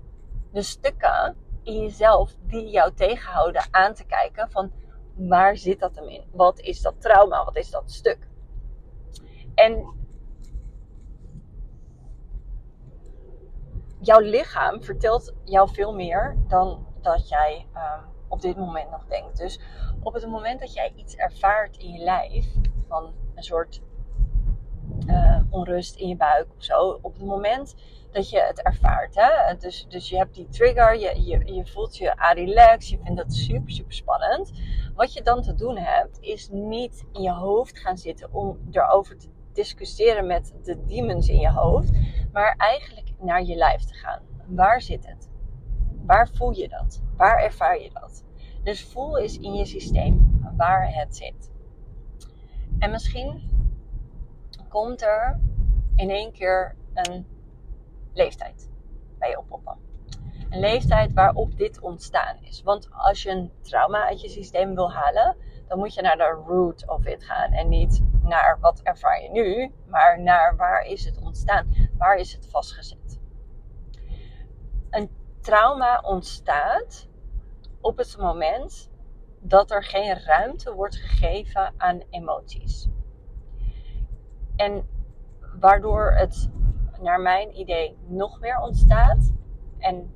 de 0.52 0.62
stukken 0.62 1.36
in 1.64 1.82
jezelf 1.82 2.36
die 2.42 2.70
jou 2.70 2.94
tegenhouden 2.94 3.68
aan 3.72 3.94
te 3.94 4.06
kijken 4.06 4.52
van 4.52 4.72
waar 5.16 5.58
zit 5.58 5.80
dat 5.80 5.96
hem 5.96 6.08
in? 6.08 6.24
Wat 6.32 6.60
is 6.60 6.82
dat 6.82 7.02
trauma? 7.02 7.44
Wat 7.44 7.58
is 7.58 7.70
dat 7.70 7.92
stuk? 7.92 8.28
En 9.56 9.94
jouw 14.00 14.20
lichaam 14.20 14.84
vertelt 14.84 15.34
jou 15.44 15.70
veel 15.74 15.94
meer 15.94 16.38
dan 16.48 16.88
dat 17.02 17.30
jij 17.30 17.68
um, 17.76 18.20
op 18.32 18.42
dit 18.42 18.58
moment 18.58 18.92
nog 18.92 19.06
denkt. 19.06 19.38
Dus 19.38 19.60
op 20.04 20.14
het 20.14 20.28
moment 20.28 20.60
dat 20.60 20.74
jij 20.74 20.94
iets 20.96 21.16
ervaart 21.16 21.78
in 21.78 21.92
je 21.92 22.04
lijf, 22.04 22.46
van 22.88 23.14
een 23.36 23.44
soort 23.44 23.82
uh, 25.08 25.40
onrust 25.50 25.96
in 25.96 26.08
je 26.08 26.16
buik 26.16 26.48
of 26.58 26.64
zo, 26.64 27.00
op 27.02 27.14
het 27.14 27.24
moment 27.26 27.76
dat 28.12 28.30
je 28.30 28.40
het 28.40 28.62
ervaart, 28.62 29.16
hè? 29.16 29.56
Dus, 29.58 29.86
dus 29.90 30.10
je 30.10 30.18
hebt 30.18 30.36
die 30.36 30.48
trigger, 30.48 31.00
je, 31.00 31.22
je, 31.24 31.54
je 31.54 31.66
voelt 31.66 31.98
je 31.98 32.14
relaxed, 32.34 32.90
je 32.90 33.00
vindt 33.04 33.18
dat 33.18 33.34
super, 33.34 33.72
super 33.72 33.94
spannend. 33.94 34.52
Wat 34.96 35.14
je 35.14 35.22
dan 35.22 35.42
te 35.42 35.56
doen 35.56 35.78
hebt, 35.78 36.20
is 36.20 36.50
niet 36.50 37.06
in 37.12 37.22
je 37.22 37.32
hoofd 37.32 37.80
gaan 37.80 37.98
zitten 37.98 38.34
om 38.34 38.60
erover 38.72 39.18
te 39.18 39.28
discussiëren 39.54 40.28
met 40.28 40.54
de 40.64 40.86
demons 40.86 41.28
in 41.28 41.40
je 41.40 41.52
hoofd, 41.52 41.92
maar 42.32 42.56
eigenlijk 42.58 43.12
naar 43.20 43.44
je 43.44 43.56
lijf 43.56 43.84
te 43.84 43.94
gaan. 43.94 44.22
Waar 44.48 44.82
zit 44.82 45.08
het? 45.08 45.31
Waar 46.06 46.30
voel 46.34 46.52
je 46.52 46.68
dat? 46.68 47.02
Waar 47.18 47.44
ervaar 47.44 47.82
je 47.82 47.90
dat? 47.94 48.24
Dus 48.64 48.86
voel 48.86 49.20
eens 49.20 49.38
in 49.38 49.54
je 49.54 49.66
systeem 49.66 50.42
waar 50.58 50.94
het 50.94 51.16
zit. 51.16 51.52
En 52.80 52.92
misschien 52.92 53.50
komt 54.70 55.02
er 55.02 55.40
in 55.96 56.10
één 56.10 56.32
keer 56.32 56.76
een 56.94 57.28
leeftijd 58.14 58.70
bij 59.18 59.30
je 59.30 59.40
oppoppen. 59.40 59.78
Een 60.50 60.60
leeftijd 60.60 61.14
waarop 61.14 61.58
dit 61.58 61.80
ontstaan 61.80 62.38
is. 62.42 62.62
Want 62.64 62.90
als 62.92 63.24
je 63.24 63.30
een 63.30 63.52
trauma 63.62 64.08
uit 64.08 64.22
je 64.22 64.30
systeem 64.30 64.76
wil 64.76 64.92
halen, 64.92 65.36
dan 65.68 65.80
moet 65.80 65.94
je 65.94 66.02
naar 66.02 66.18
de 66.18 66.44
root 66.48 66.90
of 66.90 67.06
it 67.06 67.24
gaan. 67.24 67.52
En 67.52 67.70
niet 67.70 68.04
naar 68.24 68.58
wat 68.60 68.82
ervaar 68.82 69.22
je 69.22 69.30
nu, 69.30 69.72
maar 69.88 70.22
naar 70.22 70.56
waar 70.56 70.84
is 70.84 71.06
het 71.06 71.22
ontstaan? 71.22 71.90
Waar 71.98 72.16
is 72.16 72.34
het 72.34 72.48
vastgezet? 72.50 73.01
Trauma 75.42 76.02
ontstaat 76.02 77.08
op 77.80 77.98
het 77.98 78.18
moment 78.18 78.92
dat 79.40 79.72
er 79.72 79.84
geen 79.84 80.20
ruimte 80.20 80.74
wordt 80.74 80.96
gegeven 80.96 81.74
aan 81.78 82.02
emoties. 82.10 82.90
En 84.56 84.88
waardoor 85.60 86.12
het 86.12 86.50
naar 87.00 87.20
mijn 87.22 87.60
idee 87.60 87.98
nog 88.08 88.40
meer 88.40 88.60
ontstaat. 88.60 89.34
En 89.78 90.14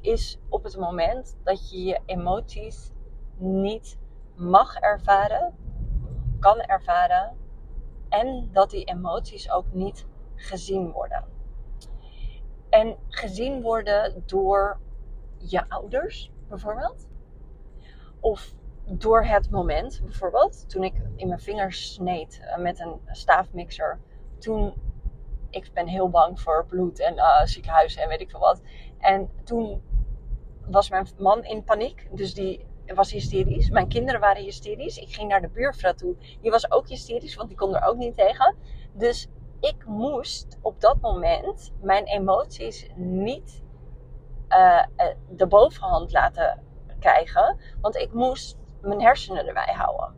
is 0.00 0.38
op 0.48 0.64
het 0.64 0.76
moment 0.76 1.36
dat 1.42 1.70
je 1.70 1.82
je 1.84 2.00
emoties 2.06 2.92
niet 3.36 3.98
mag 4.34 4.76
ervaren, 4.76 5.54
kan 6.38 6.60
ervaren. 6.60 7.36
En 8.08 8.48
dat 8.52 8.70
die 8.70 8.84
emoties 8.84 9.50
ook 9.50 9.72
niet 9.72 10.06
gezien 10.34 10.92
worden. 10.92 11.35
En 12.76 12.96
gezien 13.08 13.62
worden 13.62 14.22
door 14.26 14.78
je 15.38 15.68
ouders, 15.68 16.30
bijvoorbeeld. 16.48 17.08
Of 18.20 18.54
door 18.84 19.24
het 19.24 19.50
moment, 19.50 20.00
bijvoorbeeld. 20.04 20.68
Toen 20.68 20.84
ik 20.84 20.94
in 21.16 21.28
mijn 21.28 21.40
vingers 21.40 21.92
sneed 21.92 22.40
eh, 22.40 22.58
met 22.58 22.80
een 22.80 23.00
staafmixer. 23.06 23.98
Toen, 24.38 24.74
ik 25.50 25.70
ben 25.72 25.86
heel 25.86 26.10
bang 26.10 26.40
voor 26.40 26.66
bloed 26.66 27.00
en 27.00 27.14
uh, 27.14 27.44
ziekenhuis 27.44 27.96
en 27.96 28.08
weet 28.08 28.20
ik 28.20 28.30
veel 28.30 28.40
wat. 28.40 28.62
En 28.98 29.30
toen 29.44 29.82
was 30.66 30.90
mijn 30.90 31.06
man 31.18 31.44
in 31.44 31.64
paniek. 31.64 32.08
Dus 32.12 32.34
die 32.34 32.66
was 32.94 33.10
hysterisch. 33.10 33.70
Mijn 33.70 33.88
kinderen 33.88 34.20
waren 34.20 34.42
hysterisch. 34.42 34.98
Ik 34.98 35.14
ging 35.14 35.28
naar 35.28 35.40
de 35.40 35.48
buurvrouw 35.48 35.94
toe. 35.94 36.16
Die 36.40 36.50
was 36.50 36.70
ook 36.70 36.88
hysterisch, 36.88 37.34
want 37.34 37.48
die 37.48 37.58
kon 37.58 37.74
er 37.74 37.86
ook 37.88 37.96
niet 37.96 38.16
tegen. 38.16 38.56
Dus 38.92 39.28
ik 39.60 39.86
moest 39.86 40.58
op 40.62 40.80
dat 40.80 41.00
moment 41.00 41.72
mijn 41.80 42.04
emoties 42.04 42.86
niet 42.94 43.62
uh, 44.48 44.84
de 45.28 45.46
bovenhand 45.46 46.12
laten 46.12 46.62
krijgen. 47.00 47.58
Want 47.80 47.96
ik 47.96 48.12
moest 48.12 48.58
mijn 48.80 49.00
hersenen 49.00 49.46
erbij 49.46 49.74
houden. 49.74 50.14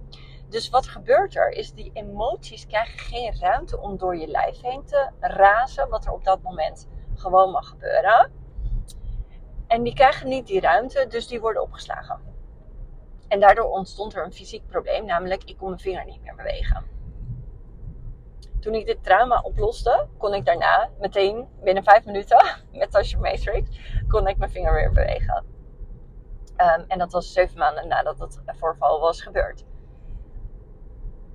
Dus 0.48 0.68
wat 0.68 0.86
gebeurt 0.86 1.36
er? 1.36 1.50
Is 1.50 1.72
die 1.72 1.90
emoties 1.94 2.66
krijgen 2.66 2.98
geen 2.98 3.40
ruimte 3.40 3.80
om 3.80 3.96
door 3.96 4.16
je 4.16 4.26
lijf 4.26 4.60
heen 4.60 4.84
te 4.84 5.10
razen. 5.20 5.88
Wat 5.88 6.04
er 6.04 6.12
op 6.12 6.24
dat 6.24 6.42
moment 6.42 6.88
gewoon 7.14 7.50
mag 7.50 7.68
gebeuren. 7.68 8.32
En 9.66 9.82
die 9.82 9.94
krijgen 9.94 10.28
niet 10.28 10.46
die 10.46 10.60
ruimte, 10.60 11.06
dus 11.08 11.26
die 11.26 11.40
worden 11.40 11.62
opgeslagen. 11.62 12.20
En 13.28 13.40
daardoor 13.40 13.70
ontstond 13.70 14.14
er 14.14 14.24
een 14.24 14.32
fysiek 14.32 14.66
probleem, 14.66 15.04
namelijk 15.04 15.44
ik 15.44 15.56
kon 15.56 15.68
mijn 15.68 15.80
vinger 15.80 16.04
niet 16.04 16.22
meer 16.22 16.34
bewegen. 16.34 16.97
Toen 18.60 18.74
ik 18.74 18.86
dit 18.86 19.04
trauma 19.04 19.40
oploste, 19.40 20.06
kon 20.18 20.34
ik 20.34 20.44
daarna 20.44 20.90
meteen 20.98 21.48
binnen 21.62 21.82
vijf 21.82 22.04
minuten 22.04 22.44
met 22.72 23.16
Matrix, 23.20 23.80
kon 24.08 24.26
ik 24.26 24.38
mijn 24.38 24.50
vinger 24.50 24.74
weer 24.74 24.92
bewegen. 24.92 25.44
Um, 26.56 26.84
en 26.88 26.98
dat 26.98 27.12
was 27.12 27.32
zeven 27.32 27.58
maanden 27.58 27.88
nadat 27.88 28.18
het 28.18 28.40
voorval 28.46 29.00
was 29.00 29.22
gebeurd. 29.22 29.64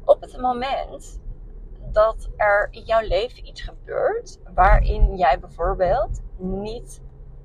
Op 0.06 0.22
het 0.22 0.38
moment 0.38 1.22
dat 1.92 2.30
er 2.36 2.68
in 2.72 2.82
jouw 2.82 3.08
leven 3.08 3.48
iets 3.48 3.62
gebeurt 3.62 4.40
waarin 4.54 5.16
jij 5.16 5.40
bijvoorbeeld 5.40 6.22
niet 6.38 7.02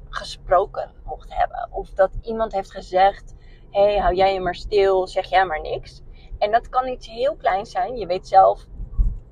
gesproken 0.09 0.93
mocht 1.05 1.35
hebben. 1.35 1.69
Of 1.71 1.91
dat 1.91 2.19
iemand 2.23 2.53
heeft 2.53 2.71
gezegd: 2.71 3.35
hé, 3.71 3.83
hey, 3.83 3.99
hou 3.99 4.15
jij 4.15 4.33
je 4.33 4.41
maar 4.41 4.55
stil, 4.55 5.07
zeg 5.07 5.27
jij 5.27 5.45
maar 5.45 5.61
niks. 5.61 6.03
En 6.39 6.51
dat 6.51 6.69
kan 6.69 6.89
iets 6.89 7.09
heel 7.09 7.37
kleins 7.37 7.71
zijn. 7.71 7.97
Je 7.97 8.07
weet 8.07 8.29
zelf 8.29 8.67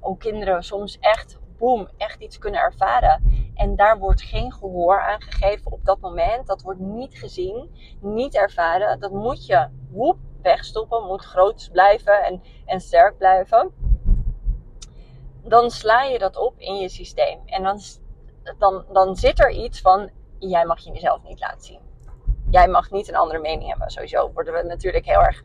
hoe 0.06 0.16
kinderen 0.16 0.62
soms 0.62 0.98
echt, 0.98 1.38
boem, 1.58 1.88
echt 1.96 2.20
iets 2.20 2.38
kunnen 2.38 2.60
ervaren. 2.60 3.50
En 3.54 3.76
daar 3.76 3.98
wordt 3.98 4.22
geen 4.22 4.52
gehoor 4.52 5.00
aan 5.00 5.22
gegeven 5.22 5.72
op 5.72 5.84
dat 5.84 6.00
moment. 6.00 6.46
Dat 6.46 6.62
wordt 6.62 6.80
niet 6.80 7.18
gezien, 7.18 7.70
niet 8.00 8.34
ervaren. 8.34 9.00
Dat 9.00 9.12
moet 9.12 9.46
je, 9.46 9.68
woep, 9.90 10.18
wegstoppen. 10.42 11.06
Moet 11.06 11.24
groot 11.24 11.68
blijven 11.72 12.24
en, 12.24 12.42
en 12.64 12.80
sterk 12.80 13.18
blijven. 13.18 13.74
Dan 15.42 15.70
sla 15.70 16.02
je 16.02 16.18
dat 16.18 16.36
op 16.36 16.58
in 16.58 16.74
je 16.76 16.88
systeem. 16.88 17.40
En 17.46 17.62
dan, 17.62 17.78
dan, 18.58 18.84
dan 18.92 19.16
zit 19.16 19.40
er 19.40 19.50
iets 19.50 19.80
van, 19.80 20.10
jij 20.38 20.64
mag 20.64 20.80
je 20.80 20.92
jezelf 20.92 21.22
niet 21.22 21.40
laten 21.40 21.62
zien. 21.62 21.80
Jij 22.50 22.68
mag 22.68 22.90
niet 22.90 23.08
een 23.08 23.16
andere 23.16 23.40
mening 23.40 23.68
hebben. 23.68 23.90
Sowieso 23.90 24.32
worden 24.32 24.52
we 24.52 24.62
natuurlijk 24.62 25.06
heel 25.06 25.22
erg 25.22 25.42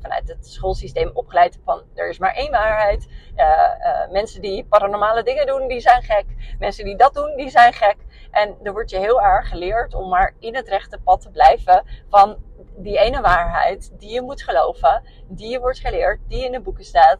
vanuit 0.00 0.28
het 0.28 0.46
schoolsysteem 0.46 1.10
opgeleid 1.14 1.58
van 1.64 1.82
er 1.94 2.08
is 2.08 2.18
maar 2.18 2.34
één 2.34 2.50
waarheid. 2.50 3.08
Uh, 3.36 4.10
mensen 4.10 4.40
die 4.40 4.64
paranormale 4.64 5.22
dingen 5.22 5.46
doen, 5.46 5.68
die 5.68 5.80
zijn 5.80 6.02
gek. 6.02 6.56
Mensen 6.58 6.84
die 6.84 6.96
dat 6.96 7.14
doen, 7.14 7.36
die 7.36 7.50
zijn 7.50 7.72
gek. 7.72 7.96
En 8.30 8.56
er 8.62 8.72
wordt 8.72 8.90
je 8.90 8.98
heel 8.98 9.22
erg 9.22 9.48
geleerd 9.48 9.94
om 9.94 10.08
maar 10.08 10.34
in 10.38 10.54
het 10.54 10.68
rechte 10.68 10.98
pad 10.98 11.20
te 11.20 11.30
blijven 11.30 11.84
van 12.08 12.36
die 12.76 12.98
ene 12.98 13.20
waarheid 13.20 13.92
die 13.98 14.12
je 14.12 14.22
moet 14.22 14.42
geloven, 14.42 15.02
die 15.28 15.50
je 15.50 15.60
wordt 15.60 15.78
geleerd, 15.78 16.20
die 16.28 16.44
in 16.44 16.52
de 16.52 16.60
boeken 16.60 16.84
staat. 16.84 17.18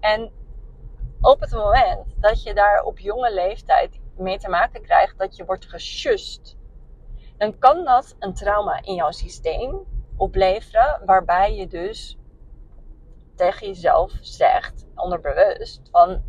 En 0.00 0.32
op 1.20 1.40
het 1.40 1.52
moment 1.52 2.14
dat 2.16 2.42
je 2.42 2.54
daar 2.54 2.82
op 2.82 2.98
jonge 2.98 3.34
leeftijd 3.34 4.00
mee 4.16 4.38
te 4.38 4.48
maken 4.48 4.82
krijgt 4.82 5.18
dat 5.18 5.36
je 5.36 5.44
wordt 5.44 5.66
gesjust, 5.66 6.56
dan 7.36 7.58
kan 7.58 7.84
dat 7.84 8.16
een 8.18 8.34
trauma 8.34 8.82
in 8.82 8.94
jouw 8.94 9.10
systeem 9.10 9.80
opleveren, 10.16 11.00
waarbij 11.04 11.56
je 11.56 11.66
dus 11.66 12.18
tegen 13.34 13.66
jezelf 13.66 14.12
zegt, 14.20 14.86
onderbewust, 14.94 15.88
van 15.90 16.22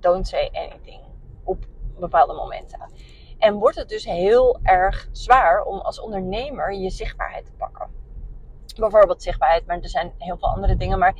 don't 0.00 0.26
say 0.26 0.50
anything 0.52 1.00
op 1.44 1.66
bepaalde 1.98 2.32
momenten. 2.32 2.90
En 3.38 3.54
wordt 3.54 3.76
het 3.76 3.88
dus 3.88 4.04
heel 4.04 4.58
erg 4.62 5.08
zwaar 5.12 5.62
om 5.62 5.78
als 5.78 6.00
ondernemer 6.00 6.74
je 6.74 6.90
zichtbaarheid 6.90 7.44
te 7.44 7.52
pakken. 7.52 7.90
Bijvoorbeeld 8.76 9.22
zichtbaarheid, 9.22 9.66
maar 9.66 9.80
er 9.80 9.88
zijn 9.88 10.14
heel 10.18 10.36
veel 10.38 10.48
andere 10.48 10.76
dingen. 10.76 10.98
Maar 10.98 11.14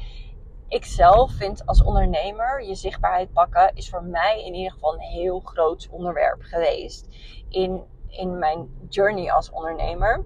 ik 0.68 0.84
zelf 0.84 1.32
vind 1.32 1.66
als 1.66 1.82
ondernemer 1.82 2.62
je 2.62 2.74
zichtbaarheid 2.74 3.32
pakken 3.32 3.70
is 3.74 3.88
voor 3.90 4.02
mij 4.02 4.44
in 4.44 4.54
ieder 4.54 4.72
geval 4.72 4.94
een 4.94 5.00
heel 5.00 5.40
groot 5.40 5.88
onderwerp 5.90 6.42
geweest 6.42 7.08
in, 7.48 7.82
in 8.08 8.38
mijn 8.38 8.86
journey 8.88 9.32
als 9.32 9.50
ondernemer. 9.50 10.24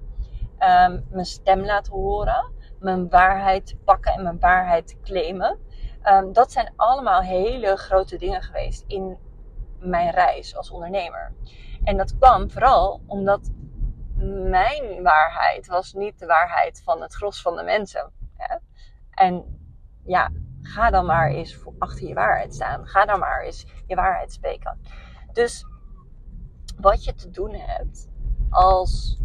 Um, 0.63 1.07
mijn 1.11 1.25
stem 1.25 1.65
laten 1.65 1.93
horen, 1.93 2.53
mijn 2.79 3.09
waarheid 3.09 3.77
pakken 3.85 4.13
en 4.13 4.23
mijn 4.23 4.39
waarheid 4.39 4.97
claimen. 5.03 5.59
Um, 6.05 6.33
dat 6.33 6.53
zijn 6.53 6.73
allemaal 6.77 7.21
hele 7.21 7.77
grote 7.77 8.19
dingen 8.19 8.43
geweest 8.43 8.85
in 8.87 9.19
mijn 9.79 10.11
reis 10.11 10.57
als 10.57 10.71
ondernemer. 10.71 11.33
En 11.85 11.97
dat 11.97 12.19
kwam 12.19 12.51
vooral 12.51 13.03
omdat 13.07 13.51
mijn 14.51 15.03
waarheid 15.03 15.67
was 15.67 15.93
niet 15.93 16.19
de 16.19 16.27
waarheid 16.27 16.83
van 16.85 17.03
het 17.03 17.15
gros 17.15 17.43
van 17.43 17.57
de 17.57 17.63
mensen. 17.63 18.13
Hè? 18.37 18.57
En 19.11 19.59
ja, 20.05 20.31
ga 20.63 20.91
dan 20.91 21.07
maar 21.07 21.31
eens 21.31 21.59
achter 21.79 22.09
je 22.09 22.15
waarheid 22.15 22.55
staan. 22.55 22.87
Ga 22.87 23.05
dan 23.05 23.19
maar 23.19 23.43
eens 23.43 23.67
je 23.87 23.95
waarheid 23.95 24.33
spreken. 24.33 24.81
Dus 25.33 25.67
wat 26.81 27.05
je 27.05 27.15
te 27.15 27.31
doen 27.31 27.55
hebt 27.55 28.09
als 28.51 29.21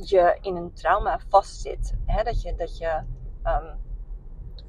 je 0.00 0.38
in 0.40 0.56
een 0.56 0.72
trauma 0.72 1.20
vastzit, 1.28 1.94
hè, 2.06 2.22
dat, 2.22 2.42
je, 2.42 2.54
dat, 2.54 2.78
je, 2.78 3.02
um, 3.44 3.78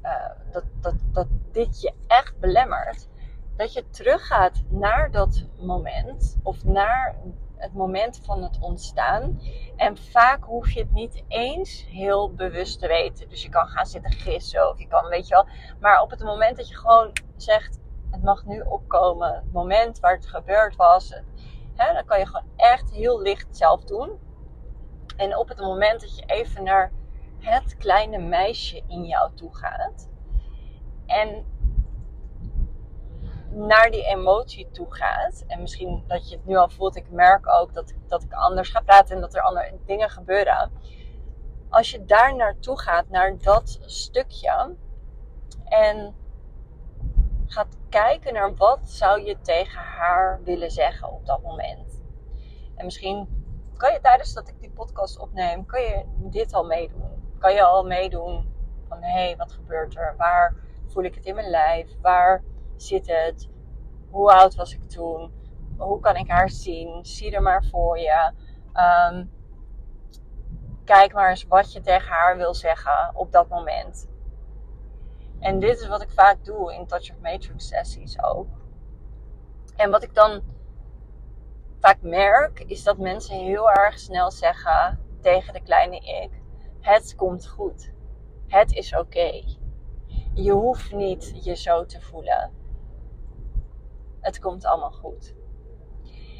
uh, 0.03 0.51
dat, 0.51 0.63
dat, 0.81 0.95
dat 1.11 1.27
dit 1.51 1.81
je 1.81 1.93
echt 2.07 2.39
belemmert, 2.39 3.07
dat 3.55 3.73
je 3.73 3.89
teruggaat 3.89 4.63
naar 4.69 5.11
dat 5.11 5.45
moment 5.57 6.37
of 6.43 6.63
naar 6.63 7.15
het 7.59 7.73
moment 7.73 8.19
van 8.23 8.43
het 8.43 8.59
ontstaan. 8.59 9.41
En 9.75 9.97
vaak 9.97 10.43
hoef 10.43 10.71
je 10.71 10.79
het 10.79 10.91
niet 10.91 11.23
eens 11.27 11.85
heel 11.89 12.33
bewust 12.33 12.79
te 12.79 12.87
weten. 12.87 13.29
Dus 13.29 13.43
je 13.43 13.49
kan 13.49 13.67
gaan 13.67 13.85
zitten 13.85 14.11
gissen 14.11 14.69
of 14.69 14.79
je 14.79 14.87
kan, 14.87 15.07
weet 15.07 15.27
je 15.27 15.33
wel. 15.33 15.47
Maar 15.79 16.01
op 16.01 16.09
het 16.09 16.23
moment 16.23 16.57
dat 16.57 16.69
je 16.69 16.75
gewoon 16.75 17.11
zegt, 17.35 17.79
het 18.11 18.23
mag 18.23 18.45
nu 18.45 18.61
opkomen, 18.61 19.33
het 19.33 19.51
moment 19.51 19.99
waar 19.99 20.15
het 20.15 20.27
gebeurd 20.27 20.75
was, 20.75 21.21
hè, 21.75 21.93
dan 21.93 22.05
kan 22.05 22.19
je 22.19 22.25
gewoon 22.25 22.49
echt 22.55 22.91
heel 22.91 23.21
licht 23.21 23.57
zelf 23.57 23.83
doen. 23.83 24.19
En 25.19 25.37
op 25.37 25.47
het 25.47 25.59
moment 25.59 26.01
dat 26.01 26.17
je 26.17 26.23
even 26.25 26.63
naar 26.63 26.91
het 27.39 27.77
kleine 27.77 28.17
meisje 28.17 28.83
in 28.87 29.05
jou 29.05 29.31
toe 29.35 29.55
gaat. 29.55 30.09
En 31.05 31.45
naar 33.49 33.91
die 33.91 34.05
emotie 34.05 34.71
toe 34.71 34.93
gaat. 34.93 35.43
En 35.47 35.61
misschien 35.61 36.03
dat 36.07 36.29
je 36.29 36.35
het 36.35 36.45
nu 36.45 36.55
al 36.55 36.69
voelt. 36.69 36.95
Ik 36.95 37.09
merk 37.09 37.47
ook 37.47 37.73
dat, 37.73 37.93
dat 38.07 38.23
ik 38.23 38.33
anders 38.33 38.69
ga 38.69 38.81
praten 38.81 39.15
en 39.15 39.21
dat 39.21 39.35
er 39.35 39.41
andere 39.41 39.77
dingen 39.85 40.09
gebeuren. 40.09 40.71
Als 41.69 41.91
je 41.91 42.05
daar 42.05 42.35
naartoe 42.35 42.79
gaat, 42.79 43.09
naar 43.09 43.37
dat 43.37 43.79
stukje. 43.85 44.75
En 45.65 46.15
gaat 47.45 47.77
kijken 47.89 48.33
naar 48.33 48.55
wat 48.55 48.89
zou 48.89 49.25
je 49.25 49.37
tegen 49.41 49.81
haar 49.81 50.43
willen 50.43 50.71
zeggen 50.71 51.11
op 51.11 51.25
dat 51.25 51.41
moment. 51.41 52.01
En 52.75 52.85
misschien 52.85 53.38
kan 53.79 53.93
je 53.93 53.99
tijdens 53.99 54.33
dat 54.33 54.47
ik 54.47 54.59
die 54.59 54.71
podcast 54.71 55.19
opneem, 55.19 55.65
kan 55.65 55.81
je 55.81 56.03
dit 56.17 56.53
al 56.53 56.63
meedoen. 56.63 57.33
Kan 57.37 57.53
je 57.53 57.63
al 57.63 57.83
meedoen 57.83 58.53
van 58.87 59.01
hé, 59.01 59.11
hey, 59.11 59.35
wat 59.37 59.51
gebeurt 59.51 59.95
er? 59.97 60.13
Waar 60.17 60.55
voel 60.87 61.03
ik 61.03 61.15
het 61.15 61.25
in 61.25 61.35
mijn 61.35 61.49
lijf? 61.49 61.89
Waar 62.01 62.43
zit 62.75 63.07
het? 63.07 63.49
Hoe 64.09 64.31
oud 64.31 64.55
was 64.55 64.73
ik 64.73 64.89
toen? 64.89 65.31
Hoe 65.77 65.99
kan 65.99 66.15
ik 66.15 66.29
haar 66.29 66.49
zien? 66.49 67.05
Zie 67.05 67.31
er 67.31 67.41
maar 67.41 67.65
voor 67.65 67.97
je. 67.99 68.31
Um, 68.73 69.31
kijk 70.85 71.13
maar 71.13 71.29
eens 71.29 71.47
wat 71.47 71.73
je 71.73 71.81
tegen 71.81 72.11
haar 72.11 72.37
wil 72.37 72.53
zeggen 72.53 73.11
op 73.13 73.31
dat 73.31 73.49
moment. 73.49 74.09
En 75.39 75.59
dit 75.59 75.79
is 75.79 75.87
wat 75.87 76.01
ik 76.01 76.11
vaak 76.11 76.45
doe 76.45 76.73
in 76.73 76.87
Touch 76.87 77.11
of 77.11 77.19
Matrix 77.21 77.67
sessies 77.67 78.23
ook. 78.23 78.47
En 79.75 79.91
wat 79.91 80.03
ik 80.03 80.13
dan 80.13 80.41
vaak 81.79 82.01
merk, 82.01 82.59
is 82.59 82.83
dat 82.83 82.97
mensen 82.97 83.35
heel 83.35 83.69
erg 83.71 83.99
snel 83.99 84.31
zeggen 84.31 84.99
tegen 85.21 85.53
de 85.53 85.61
kleine 85.61 85.95
ik: 85.95 86.31
Het 86.79 87.15
komt 87.15 87.47
goed. 87.47 87.91
Het 88.47 88.73
is 88.73 88.95
oké. 88.95 89.43
Je 90.33 90.51
hoeft 90.51 90.91
niet 90.93 91.43
je 91.43 91.55
zo 91.55 91.85
te 91.85 92.01
voelen. 92.01 92.51
Het 94.19 94.39
komt 94.39 94.65
allemaal 94.65 94.91
goed. 94.91 95.35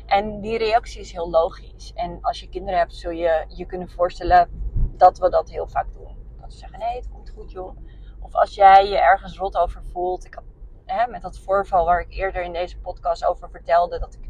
En 0.05 0.41
die 0.41 0.57
reactie 0.57 0.99
is 0.99 1.11
heel 1.11 1.29
logisch. 1.29 1.93
En 1.95 2.17
als 2.21 2.39
je 2.39 2.49
kinderen 2.49 2.79
hebt, 2.79 2.95
zul 2.95 3.11
je 3.11 3.45
je 3.47 3.65
kunnen 3.65 3.89
voorstellen 3.89 4.49
dat 4.97 5.17
we 5.17 5.29
dat 5.29 5.49
heel 5.49 5.67
vaak 5.67 5.93
doen. 5.93 6.17
Dat 6.41 6.51
ze 6.53 6.57
zeggen: 6.57 6.79
nee, 6.79 6.95
het 6.95 7.09
komt 7.09 7.29
goed, 7.29 7.51
joh. 7.51 7.77
Of 8.19 8.35
als 8.35 8.55
jij 8.55 8.87
je 8.87 8.97
ergens 8.97 9.37
rot 9.37 9.57
over 9.57 9.83
voelt. 9.83 10.25
Ik 10.25 10.41
hè, 10.85 11.07
met 11.07 11.21
dat 11.21 11.39
voorval 11.39 11.85
waar 11.85 11.99
ik 11.99 12.13
eerder 12.13 12.43
in 12.43 12.53
deze 12.53 12.79
podcast 12.79 13.25
over 13.25 13.49
vertelde, 13.49 13.99
dat 13.99 14.13
ik 14.13 14.28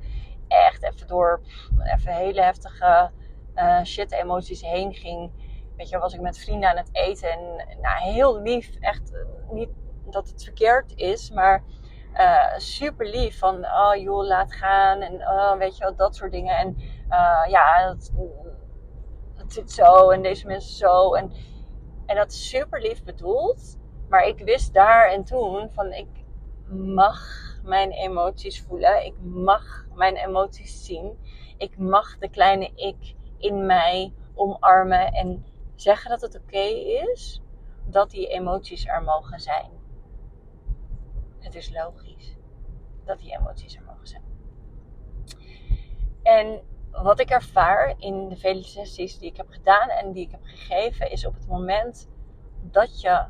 echt 0.49 0.83
even 0.83 1.07
door 1.07 1.41
even 1.83 2.13
hele 2.13 2.41
heftige 2.41 3.11
uh, 3.55 3.83
shit 3.83 4.11
emoties 4.11 4.61
heen 4.61 4.93
ging. 4.93 5.31
Weet 5.77 5.89
je, 5.89 5.97
was 5.97 6.13
ik 6.13 6.21
met 6.21 6.37
vrienden 6.37 6.69
aan 6.69 6.77
het 6.77 6.89
eten 6.91 7.29
en 7.29 7.67
nou, 7.81 8.01
heel 8.01 8.41
lief, 8.41 8.75
echt 8.79 9.11
niet 9.51 9.69
dat 10.05 10.29
het 10.29 10.43
verkeerd 10.43 10.95
is, 10.95 11.31
maar 11.31 11.63
uh, 12.13 12.57
super 12.57 13.09
lief. 13.09 13.37
Van, 13.37 13.65
oh 13.65 13.95
joh, 13.95 14.27
laat 14.27 14.53
gaan. 14.53 15.01
En 15.01 15.13
oh, 15.13 15.57
weet 15.57 15.77
je 15.77 15.83
wel, 15.83 15.95
dat 15.95 16.15
soort 16.15 16.31
dingen. 16.31 16.57
En 16.57 16.77
ja, 17.49 17.89
het, 17.89 18.11
het 19.35 19.53
zit 19.53 19.71
zo 19.71 20.09
en 20.09 20.21
deze 20.21 20.47
mensen 20.47 20.75
zo. 20.75 21.13
En, 21.13 21.31
en 22.05 22.15
dat 22.15 22.31
is 22.31 22.49
super 22.49 22.81
lief 22.81 23.03
bedoeld. 23.03 23.77
Maar 24.09 24.23
ik 24.27 24.39
wist 24.39 24.73
daar 24.73 25.09
en 25.09 25.23
toen 25.23 25.69
van, 25.71 25.93
ik 25.93 26.07
mag 26.69 27.19
mijn 27.63 27.91
emoties 27.91 28.61
voelen. 28.61 29.05
Ik 29.05 29.15
mag 29.21 29.85
mijn 29.99 30.15
emoties 30.15 30.85
zien. 30.85 31.17
Ik 31.57 31.77
mag 31.77 32.17
de 32.17 32.29
kleine 32.29 32.71
ik 32.75 33.15
in 33.37 33.65
mij 33.65 34.13
omarmen 34.33 35.11
en 35.11 35.45
zeggen 35.75 36.09
dat 36.09 36.21
het 36.21 36.35
oké 36.35 36.67
is 37.11 37.41
dat 37.85 38.09
die 38.09 38.27
emoties 38.27 38.85
er 38.85 39.03
mogen 39.03 39.39
zijn. 39.39 39.71
Het 41.39 41.55
is 41.55 41.73
logisch 41.73 42.35
dat 43.05 43.19
die 43.19 43.37
emoties 43.39 43.75
er 43.75 43.83
mogen 43.83 44.07
zijn. 44.07 44.23
En 46.23 46.61
wat 46.91 47.19
ik 47.19 47.29
ervaar 47.29 47.95
in 47.97 48.29
de 48.29 48.37
vele 48.37 48.63
sessies 48.63 49.17
die 49.17 49.29
ik 49.29 49.37
heb 49.37 49.49
gedaan 49.49 49.89
en 49.89 50.11
die 50.11 50.25
ik 50.25 50.31
heb 50.31 50.43
gegeven, 50.43 51.11
is 51.11 51.25
op 51.25 51.33
het 51.33 51.47
moment 51.47 52.09
dat 52.61 53.01
je 53.01 53.25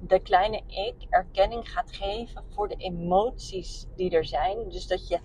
de 0.00 0.20
kleine 0.20 0.62
ik 0.66 1.06
erkenning 1.08 1.70
gaat 1.70 1.96
geven 1.96 2.44
voor 2.48 2.68
de 2.68 2.76
emoties 2.76 3.86
die 3.96 4.10
er 4.10 4.24
zijn. 4.24 4.68
Dus 4.68 4.86
dat 4.86 5.08
je 5.08 5.18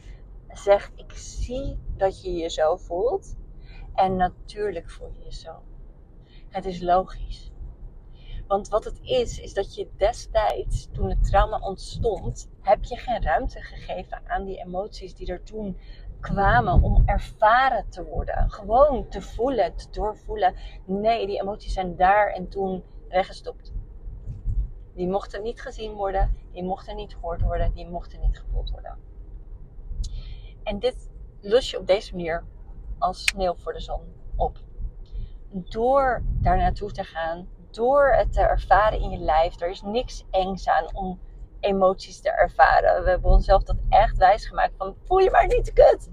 zegt: 0.53 0.91
Ik 0.95 1.11
zie 1.11 1.79
dat 1.97 2.21
je 2.21 2.33
je 2.33 2.49
zo 2.49 2.75
voelt. 2.75 3.35
En 3.95 4.15
natuurlijk 4.15 4.89
voel 4.89 5.11
je 5.17 5.23
je 5.23 5.33
zo. 5.33 5.61
Het 6.49 6.65
is 6.65 6.81
logisch. 6.81 7.51
Want 8.47 8.67
wat 8.67 8.83
het 8.83 8.99
is, 9.01 9.39
is 9.39 9.53
dat 9.53 9.75
je 9.75 9.89
destijds, 9.97 10.89
toen 10.91 11.09
het 11.09 11.23
trauma 11.23 11.59
ontstond, 11.59 12.49
heb 12.61 12.83
je 12.83 12.97
geen 12.97 13.23
ruimte 13.23 13.61
gegeven 13.61 14.21
aan 14.27 14.45
die 14.45 14.57
emoties 14.57 15.15
die 15.15 15.27
er 15.27 15.43
toen 15.43 15.77
kwamen 16.19 16.83
om 16.83 17.03
ervaren 17.05 17.89
te 17.89 18.03
worden. 18.03 18.49
Gewoon 18.51 19.07
te 19.07 19.21
voelen, 19.21 19.75
te 19.75 19.89
doorvoelen. 19.91 20.55
Nee, 20.85 21.27
die 21.27 21.41
emoties 21.41 21.73
zijn 21.73 21.95
daar 21.95 22.27
en 22.27 22.49
toen 22.49 22.83
weggestopt. 23.09 23.73
Die 24.93 25.07
mochten 25.07 25.43
niet 25.43 25.61
gezien 25.61 25.93
worden, 25.93 26.35
die 26.51 26.63
mochten 26.63 26.95
niet 26.95 27.13
gehoord 27.13 27.41
worden, 27.41 27.73
die 27.73 27.87
mochten 27.87 28.19
niet 28.19 28.39
gevoeld 28.39 28.69
worden. 28.69 29.08
En 30.69 30.79
dit 30.79 31.09
lus 31.41 31.69
je 31.69 31.79
op 31.79 31.87
deze 31.87 32.15
manier 32.15 32.43
als 32.99 33.23
sneeuw 33.23 33.55
voor 33.55 33.73
de 33.73 33.79
zon 33.79 34.01
op. 34.35 34.57
Door 35.51 36.23
daar 36.25 36.57
naartoe 36.57 36.91
te 36.91 37.03
gaan, 37.03 37.47
door 37.71 38.13
het 38.13 38.33
te 38.33 38.41
ervaren 38.41 38.99
in 38.99 39.09
je 39.09 39.17
lijf. 39.17 39.61
Er 39.61 39.69
is 39.69 39.81
niks 39.81 40.25
engs 40.31 40.67
aan 40.67 40.95
om 40.95 41.19
emoties 41.59 42.21
te 42.21 42.31
ervaren. 42.31 43.03
We 43.03 43.09
hebben 43.09 43.31
onszelf 43.31 43.63
dat 43.63 43.75
echt 43.89 44.17
wijsgemaakt 44.17 44.73
van 44.77 44.95
voel 45.03 45.17
je 45.17 45.31
maar 45.31 45.47
niet 45.47 45.65
te 45.65 45.73
kut. 45.73 46.09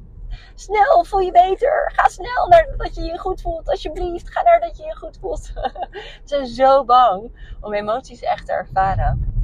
Snel, 0.54 1.04
voel 1.04 1.20
je 1.20 1.32
beter. 1.32 1.92
Ga 1.94 2.08
snel 2.08 2.48
naar 2.48 2.74
dat 2.76 2.94
je 2.94 3.02
je 3.02 3.18
goed 3.18 3.40
voelt. 3.40 3.68
Alsjeblieft, 3.68 4.30
ga 4.30 4.42
naar 4.42 4.60
dat 4.60 4.76
je 4.76 4.84
je 4.84 4.96
goed 4.96 5.18
voelt. 5.20 5.52
We 5.52 6.20
zijn 6.24 6.46
zo 6.46 6.84
bang 6.84 7.30
om 7.60 7.72
emoties 7.72 8.20
echt 8.20 8.46
te 8.46 8.52
ervaren. 8.52 9.35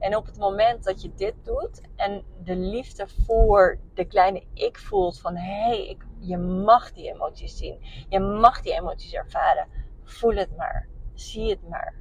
En 0.00 0.16
op 0.16 0.26
het 0.26 0.38
moment 0.38 0.84
dat 0.84 1.02
je 1.02 1.14
dit 1.14 1.34
doet 1.44 1.80
en 1.96 2.24
de 2.44 2.56
liefde 2.56 3.08
voor 3.26 3.78
de 3.94 4.04
kleine 4.04 4.44
ik 4.54 4.78
voelt 4.78 5.20
van 5.20 5.36
hé, 5.36 5.64
hey, 5.64 5.96
je 6.18 6.36
mag 6.36 6.92
die 6.92 7.12
emoties 7.12 7.56
zien. 7.56 7.78
Je 8.08 8.20
mag 8.20 8.62
die 8.62 8.72
emoties 8.72 9.12
ervaren. 9.12 9.68
Voel 10.04 10.34
het 10.34 10.56
maar. 10.56 10.88
Zie 11.14 11.50
het 11.50 11.68
maar. 11.68 11.94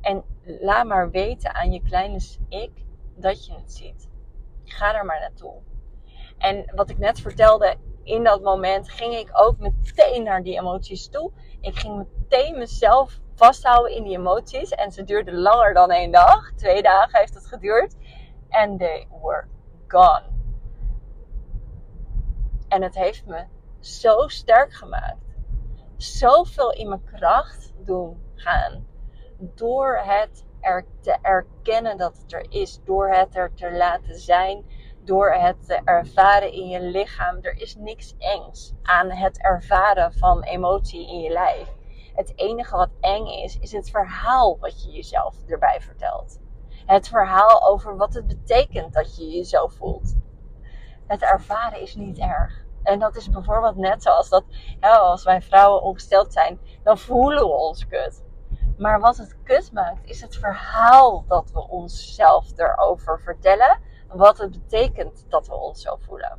En 0.00 0.24
laat 0.42 0.86
maar 0.86 1.10
weten 1.10 1.54
aan 1.54 1.72
je 1.72 1.82
kleine 1.82 2.20
ik 2.48 2.72
dat 3.16 3.46
je 3.46 3.52
het 3.52 3.72
ziet. 3.72 4.08
Ga 4.64 4.94
er 4.94 5.04
maar 5.04 5.20
naartoe. 5.20 5.54
En 6.38 6.72
wat 6.74 6.90
ik 6.90 6.98
net 6.98 7.20
vertelde, 7.20 7.76
in 8.02 8.24
dat 8.24 8.42
moment 8.42 8.90
ging 8.90 9.14
ik 9.14 9.30
ook 9.32 9.58
meteen 9.58 10.22
naar 10.22 10.42
die 10.42 10.58
emoties 10.58 11.08
toe. 11.08 11.32
Ik 11.60 11.76
ging 11.76 11.96
meteen 11.96 12.58
mezelf 12.58 13.20
vasthouden 13.42 13.94
in 13.94 14.02
die 14.02 14.16
emoties. 14.16 14.70
En 14.70 14.92
ze 14.92 15.04
duurden 15.04 15.34
langer 15.34 15.74
dan 15.74 15.90
één 15.90 16.10
dag. 16.10 16.52
Twee 16.56 16.82
dagen 16.82 17.18
heeft 17.18 17.34
het 17.34 17.46
geduurd. 17.46 17.96
En 18.48 18.78
they 18.78 19.08
were 19.22 19.44
gone. 19.88 20.22
En 22.68 22.82
het 22.82 22.94
heeft 22.94 23.26
me 23.26 23.44
zo 23.80 24.28
sterk 24.28 24.72
gemaakt. 24.72 25.36
Zoveel 25.96 26.72
in 26.72 26.88
mijn 26.88 27.04
kracht 27.04 27.72
doen 27.76 28.22
gaan. 28.34 28.86
Door 29.38 30.00
het 30.04 30.44
er 30.60 30.86
te 31.00 31.18
erkennen 31.22 31.96
dat 31.96 32.16
het 32.22 32.32
er 32.32 32.46
is. 32.48 32.80
Door 32.84 33.08
het 33.08 33.36
er 33.36 33.54
te 33.54 33.72
laten 33.72 34.14
zijn 34.14 34.64
door 35.04 35.32
het 35.32 35.66
te 35.66 35.80
ervaren 35.84 36.52
in 36.52 36.68
je 36.68 36.80
lichaam. 36.80 37.38
Er 37.40 37.60
is 37.60 37.76
niks 37.76 38.14
engs 38.18 38.72
aan 38.82 39.10
het 39.10 39.42
ervaren 39.42 40.12
van 40.12 40.42
emotie 40.42 41.08
in 41.08 41.20
je 41.20 41.30
lijf. 41.30 41.68
Het 42.14 42.32
enige 42.36 42.76
wat 42.76 42.90
eng 43.00 43.26
is, 43.26 43.58
is 43.58 43.72
het 43.72 43.90
verhaal 43.90 44.58
wat 44.58 44.84
je 44.84 44.90
jezelf 44.90 45.34
erbij 45.46 45.80
vertelt. 45.80 46.40
Het 46.86 47.08
verhaal 47.08 47.68
over 47.68 47.96
wat 47.96 48.14
het 48.14 48.26
betekent 48.26 48.92
dat 48.92 49.16
je 49.16 49.30
je 49.30 49.44
zo 49.44 49.66
voelt. 49.66 50.16
Het 51.06 51.22
ervaren 51.22 51.80
is 51.80 51.94
niet 51.94 52.18
erg. 52.18 52.64
En 52.82 52.98
dat 52.98 53.16
is 53.16 53.30
bijvoorbeeld 53.30 53.76
net 53.76 54.02
zoals 54.02 54.28
dat 54.28 54.44
als 54.80 55.24
wij 55.24 55.42
vrouwen 55.42 55.82
ongesteld 55.82 56.32
zijn, 56.32 56.60
dan 56.82 56.98
voelen 56.98 57.42
we 57.42 57.52
ons 57.52 57.86
kut. 57.86 58.24
Maar 58.78 59.00
wat 59.00 59.16
het 59.16 59.36
kut 59.42 59.72
maakt, 59.72 60.04
is 60.04 60.20
het 60.20 60.36
verhaal 60.36 61.24
dat 61.28 61.50
we 61.50 61.68
onszelf 61.68 62.58
erover 62.58 63.20
vertellen 63.20 63.80
wat 64.08 64.38
het 64.38 64.50
betekent 64.50 65.24
dat 65.28 65.46
we 65.46 65.54
ons 65.54 65.82
zo 65.82 65.96
voelen. 65.96 66.38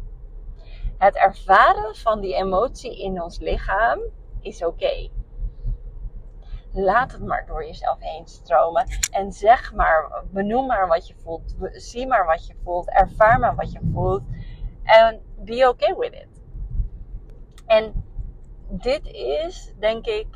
Het 0.98 1.16
ervaren 1.16 1.96
van 1.96 2.20
die 2.20 2.36
emotie 2.36 3.02
in 3.02 3.22
ons 3.22 3.40
lichaam 3.40 4.00
is 4.42 4.66
oké. 4.66 5.10
Laat 6.74 7.12
het 7.12 7.26
maar 7.26 7.46
door 7.46 7.66
jezelf 7.66 7.98
heen 8.00 8.28
stromen. 8.28 8.88
En 9.12 9.32
zeg 9.32 9.74
maar, 9.74 10.24
benoem 10.32 10.66
maar 10.66 10.88
wat 10.88 11.08
je 11.08 11.16
voelt. 11.24 11.56
Zie 11.72 12.08
maar 12.08 12.26
wat 12.26 12.48
je 12.48 12.56
voelt. 12.64 12.90
Ervaar 12.90 13.40
maar 13.40 13.56
wat 13.56 13.72
je 13.72 13.80
voelt. 13.94 14.24
En 14.84 15.22
be 15.38 15.70
okay 15.70 15.96
with 15.96 16.14
it. 16.14 16.42
En 17.66 18.04
dit 18.68 19.06
is, 19.06 19.74
denk 19.80 20.06
ik, 20.06 20.28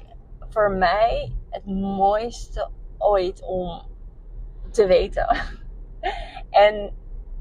voor 0.50 0.72
mij 0.72 1.36
het 1.50 1.66
mooiste 1.66 2.70
ooit 2.98 3.42
om 3.42 3.82
te 4.72 4.86
weten. 4.86 5.28
en 6.50 6.96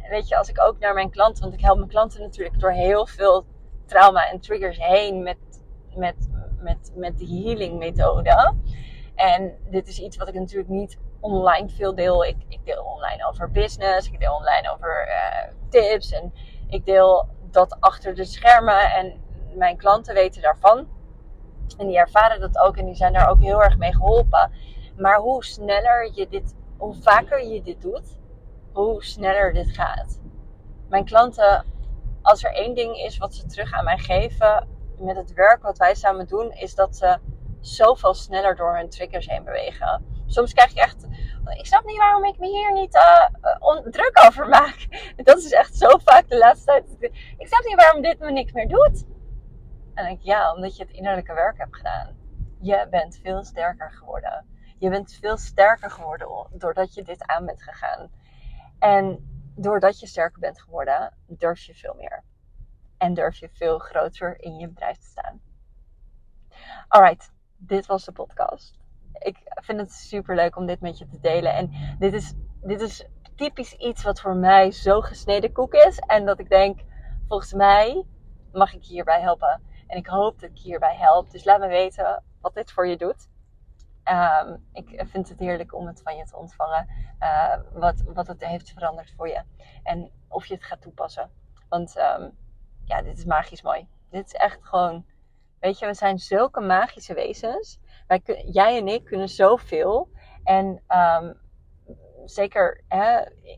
weet 0.09 0.29
je, 0.29 0.37
als 0.37 0.49
ik 0.49 0.61
ook 0.61 0.79
naar 0.79 0.95
mijn 0.95 1.11
klanten, 1.11 1.43
want 1.43 1.55
ik 1.55 1.61
help 1.61 1.77
mijn 1.77 1.91
klanten 1.91 2.21
natuurlijk 2.21 2.61
door 2.61 2.71
heel 2.73 3.07
veel 3.07 3.47
trauma 3.87 4.31
en 4.31 4.41
triggers 4.41 4.79
heen 4.79 5.23
met, 5.23 5.39
met, 5.95 6.29
met, 6.67 6.93
met 6.95 7.19
de 7.19 7.27
healing 7.27 7.79
methode. 7.79 8.55
En 9.15 9.59
dit 9.71 9.89
is 9.89 9.99
iets 9.99 10.17
wat 10.17 10.29
ik 10.29 10.35
natuurlijk 10.35 10.69
niet 10.69 10.99
online 11.21 11.69
veel 11.69 11.95
deel. 11.95 12.25
Ik, 12.25 12.37
ik 12.49 12.61
deel 12.65 12.83
online 12.83 13.27
over 13.29 13.51
business, 13.51 14.11
ik 14.11 14.21
deel 14.21 14.35
online 14.35 14.73
over 14.73 15.09
uh, 15.09 15.53
tips 15.69 16.13
en 16.13 16.33
ik 16.69 16.85
deel 16.85 17.29
dat 17.51 17.77
achter 17.81 18.15
de 18.15 18.25
schermen. 18.25 18.93
En 18.93 19.21
mijn 19.55 19.77
klanten 19.77 20.15
weten 20.15 20.43
daarvan. 20.43 20.89
En 21.79 21.87
die 21.87 21.99
ervaren 21.99 22.41
dat 22.41 22.59
ook 22.59 22.77
en 22.77 22.85
die 22.85 22.95
zijn 22.95 23.13
daar 23.13 23.29
ook 23.29 23.41
heel 23.41 23.63
erg 23.63 23.77
mee 23.77 23.93
geholpen. 23.93 24.51
Maar 24.97 25.19
hoe 25.19 25.45
sneller 25.45 26.11
je 26.15 26.29
dit, 26.29 26.55
hoe 26.77 26.95
vaker 26.95 27.45
je 27.49 27.63
dit 27.63 27.81
doet, 27.83 28.19
hoe 28.73 29.05
sneller 29.05 29.53
dit 29.53 29.71
gaat. 29.71 30.21
Mijn 30.89 31.05
klanten, 31.05 31.65
als 32.23 32.45
er 32.45 32.55
één 32.55 32.75
ding 32.75 32.97
is 32.97 33.19
wat 33.19 33.35
ze 33.35 33.47
terug 33.47 33.73
aan 33.73 33.85
mij 33.85 33.99
geven 33.99 34.76
met 34.99 35.17
het 35.17 35.33
werk 35.33 35.63
wat 35.63 35.79
wij 35.79 35.95
samen 35.95 36.27
doen, 36.27 36.53
is 36.53 36.75
dat 36.75 36.97
ze 36.97 37.19
zoveel 37.61 38.15
sneller 38.15 38.57
door 38.57 38.77
hun 38.77 38.89
triggers 38.89 39.27
heen 39.27 39.45
bewegen. 39.45 40.05
Soms 40.27 40.53
krijg 40.53 40.75
je 40.75 40.81
echt, 40.81 41.07
ik 41.59 41.67
snap 41.67 41.85
niet 41.85 41.97
waarom 41.97 42.25
ik 42.25 42.39
me 42.39 42.47
hier 42.47 42.73
niet 42.73 42.95
uh, 42.95 43.77
druk 43.91 44.23
over 44.27 44.49
maak. 44.49 44.87
Dat 45.25 45.39
is 45.39 45.53
echt 45.53 45.77
zo 45.77 45.99
vaak 45.99 46.29
de 46.29 46.39
laatste 46.39 46.65
tijd. 46.65 47.13
Ik 47.39 47.47
snap 47.47 47.65
niet 47.65 47.77
waarom 47.77 48.03
dit 48.03 48.19
me 48.19 48.31
niks 48.31 48.53
meer 48.53 48.69
doet. 48.69 49.07
En 49.95 50.07
ik, 50.07 50.21
ja, 50.21 50.55
omdat 50.55 50.77
je 50.77 50.83
het 50.83 50.93
innerlijke 50.93 51.35
werk 51.35 51.59
hebt 51.59 51.77
gedaan. 51.77 52.17
Je 52.61 52.87
bent 52.91 53.19
veel 53.23 53.45
sterker 53.45 53.91
geworden. 53.91 54.47
Je 54.79 54.91
bent 54.91 55.19
veel 55.21 55.37
sterker 55.37 55.91
geworden 55.91 56.29
doordat 56.53 56.95
je 56.95 57.03
dit 57.03 57.27
aan 57.27 57.47
bent 57.47 57.63
gegaan. 57.63 58.11
En 58.79 59.35
doordat 59.55 60.01
je 60.01 60.07
sterker 60.07 60.41
bent 60.41 60.61
geworden, 60.61 61.13
durf 61.27 61.61
je 61.61 61.75
veel 61.75 61.95
meer. 61.95 62.25
En 62.99 63.15
durf 63.15 63.37
je 63.37 63.49
veel 63.53 63.79
groter 63.79 64.41
in 64.41 64.57
je 64.57 64.69
bedrijf 64.69 64.97
te 64.99 65.07
staan. 65.07 65.41
Alright, 66.89 67.33
dit 67.57 67.87
was 67.87 68.05
de 68.05 68.13
podcast. 68.13 68.79
Ik 69.13 69.39
vind 69.45 69.81
het 69.81 69.93
super 69.93 70.35
leuk 70.35 70.57
om 70.57 70.67
dit 70.67 70.81
met 70.81 70.99
je 70.99 71.07
te 71.07 71.21
delen. 71.21 71.55
En 71.55 71.97
dit 71.99 72.13
is, 72.13 72.35
dit 72.63 72.81
is 72.81 73.07
typisch 73.37 73.73
iets 73.73 74.03
wat 74.03 74.21
voor 74.21 74.37
mij 74.37 74.71
zo 74.71 75.01
gesneden 75.01 75.53
koek 75.53 75.75
is. 75.75 75.99
En 75.99 76.27
dat 76.27 76.39
ik 76.39 76.49
denk, 76.49 76.81
volgens 77.29 77.53
mij 77.53 78.05
mag 78.53 78.75
ik 78.75 78.85
hierbij 78.85 79.21
helpen. 79.21 79.63
En 79.87 79.97
ik 79.97 80.07
hoop 80.07 80.41
dat 80.41 80.51
ik 80.51 80.59
hierbij 80.59 80.97
help. 80.97 81.31
Dus 81.31 81.45
laat 81.45 81.61
me 81.61 81.69
weten 81.69 82.23
wat 82.41 82.55
dit 82.55 82.73
voor 82.73 82.87
je 82.87 82.97
doet. 82.97 83.29
Um, 84.05 84.67
ik 84.73 85.05
vind 85.07 85.29
het 85.29 85.39
heerlijk 85.39 85.75
om 85.75 85.87
het 85.87 86.03
van 86.03 86.17
je 86.17 86.25
te 86.25 86.37
ontvangen. 86.37 86.89
Uh, 87.21 87.57
wat, 87.73 88.03
wat 88.07 88.27
het 88.27 88.45
heeft 88.45 88.71
veranderd 88.71 89.13
voor 89.17 89.29
je. 89.29 89.43
En 89.83 90.11
of 90.29 90.47
je 90.47 90.55
het 90.55 90.65
gaat 90.65 90.81
toepassen. 90.81 91.31
Want 91.69 91.97
um, 91.97 92.37
ja, 92.87 93.03
dit 93.03 93.19
is 93.19 93.25
magisch 93.25 93.63
mooi. 93.63 93.89
Dit 94.11 94.27
is 94.27 94.33
echt 94.33 94.59
gewoon. 94.61 95.05
Weet 95.61 95.79
je, 95.79 95.87
we 95.87 95.95
zijn 95.95 96.19
zulke 96.19 96.61
magische 96.61 97.15
wezens. 97.15 97.79
Wij, 98.07 98.21
jij 98.47 98.79
en 98.79 98.89
ik 98.89 99.05
kunnen 99.05 99.29
zoveel. 99.29 100.09
En 100.45 100.83
um, 100.89 101.41
zeker 102.25 102.81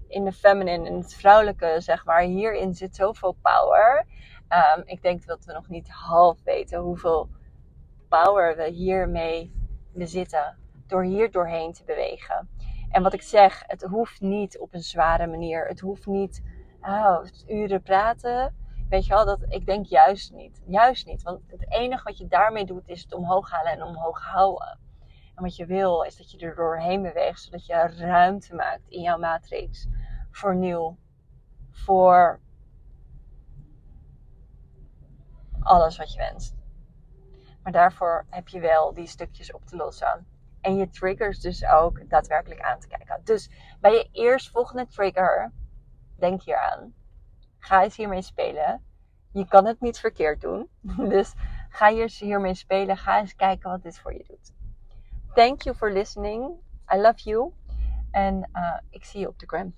in 0.09 0.25
de 0.25 0.33
feminine, 0.33 0.87
in 0.87 0.97
het 0.97 1.15
vrouwelijke, 1.15 1.75
zeg 1.79 2.05
maar, 2.05 2.21
hierin 2.21 2.75
zit 2.75 2.95
zoveel 2.95 3.37
power. 3.43 4.07
Um, 4.77 4.83
ik 4.85 5.03
denk 5.03 5.27
dat 5.27 5.45
we 5.45 5.53
nog 5.53 5.69
niet 5.69 5.89
half 5.89 6.43
weten 6.45 6.81
hoeveel 6.81 7.29
power 8.09 8.57
we 8.57 8.69
hiermee 8.69 9.53
bezitten. 9.93 10.59
Door 10.87 11.03
hier 11.03 11.31
doorheen 11.31 11.73
te 11.73 11.85
bewegen. 11.85 12.49
En 12.91 13.03
wat 13.03 13.13
ik 13.13 13.23
zeg, 13.23 13.63
het 13.67 13.83
hoeft 13.83 14.21
niet 14.21 14.59
op 14.59 14.75
een 14.75 14.83
zware 14.83 15.27
manier. 15.27 15.67
Het 15.67 15.81
hoeft 15.81 16.07
niet 16.07 16.43
oh, 16.81 17.21
uren 17.47 17.83
praten. 17.83 18.57
Weet 18.89 19.07
je 19.07 19.15
wel, 19.15 19.25
dat, 19.25 19.45
ik 19.49 19.67
denk 19.67 19.87
juist 19.87 20.33
niet. 20.33 20.63
Juist 20.67 21.07
niet. 21.07 21.23
Want 21.23 21.41
het 21.47 21.73
enige 21.73 22.03
wat 22.03 22.19
je 22.19 22.27
daarmee 22.27 22.65
doet 22.65 22.89
is 22.89 23.03
het 23.03 23.15
omhoog 23.15 23.51
halen 23.51 23.73
en 23.73 23.83
omhoog 23.83 24.25
houden. 24.25 24.79
En 25.35 25.43
wat 25.43 25.57
je 25.57 25.67
wil 25.67 26.03
is 26.03 26.17
dat 26.17 26.31
je 26.31 26.39
er 26.39 26.55
doorheen 26.55 27.03
beweegt, 27.03 27.41
zodat 27.41 27.67
je 27.67 27.75
ruimte 27.97 28.55
maakt 28.55 28.89
in 28.89 29.01
jouw 29.01 29.19
matrix 29.19 29.89
voor 30.31 30.55
nieuw. 30.55 30.97
Voor 31.71 32.41
alles 35.61 35.97
wat 35.97 36.13
je 36.13 36.19
wenst. 36.19 36.57
Maar 37.63 37.73
daarvoor 37.73 38.27
heb 38.31 38.49
je 38.49 38.61
wel 38.61 38.95
die 38.95 39.07
stukjes 39.07 39.53
op 39.53 39.67
te 39.67 39.77
lossen. 39.77 40.27
En 40.61 40.77
je 40.77 40.89
triggers 40.89 41.41
dus 41.41 41.65
ook 41.65 42.11
daadwerkelijk 42.11 42.61
aan 42.61 42.81
te 42.81 42.89
kijken. 42.89 43.21
Dus 43.25 43.51
bij 43.81 43.93
je 43.93 44.09
eerstvolgende 44.13 44.87
trigger, 44.87 45.53
denk 46.17 46.43
hier 46.43 46.59
aan. 46.59 46.95
Ga 47.69 47.83
eens 47.83 47.97
hiermee 47.97 48.23
spelen. 48.23 48.83
Je 49.33 49.47
kan 49.47 49.67
het 49.67 49.81
niet 49.81 49.99
verkeerd 49.99 50.41
doen. 50.41 50.69
Dus 51.15 51.35
ga 51.69 51.89
hiermee 52.19 52.55
spelen. 52.55 52.97
Ga 52.97 53.19
eens 53.19 53.37
kijken 53.37 53.71
wat 53.71 53.83
dit 53.83 53.99
voor 53.99 54.13
je 54.13 54.25
doet. 54.27 54.53
Thank 55.35 55.63
you 55.63 55.77
for 55.77 55.93
listening. 55.93 56.51
I 56.95 56.97
love 56.97 57.23
you. 57.23 57.53
En 58.11 58.51
uh, 58.53 58.77
ik 58.91 59.05
zie 59.05 59.21
je 59.21 59.29
op 59.29 59.39
de 59.39 59.47
gram. 59.47 59.75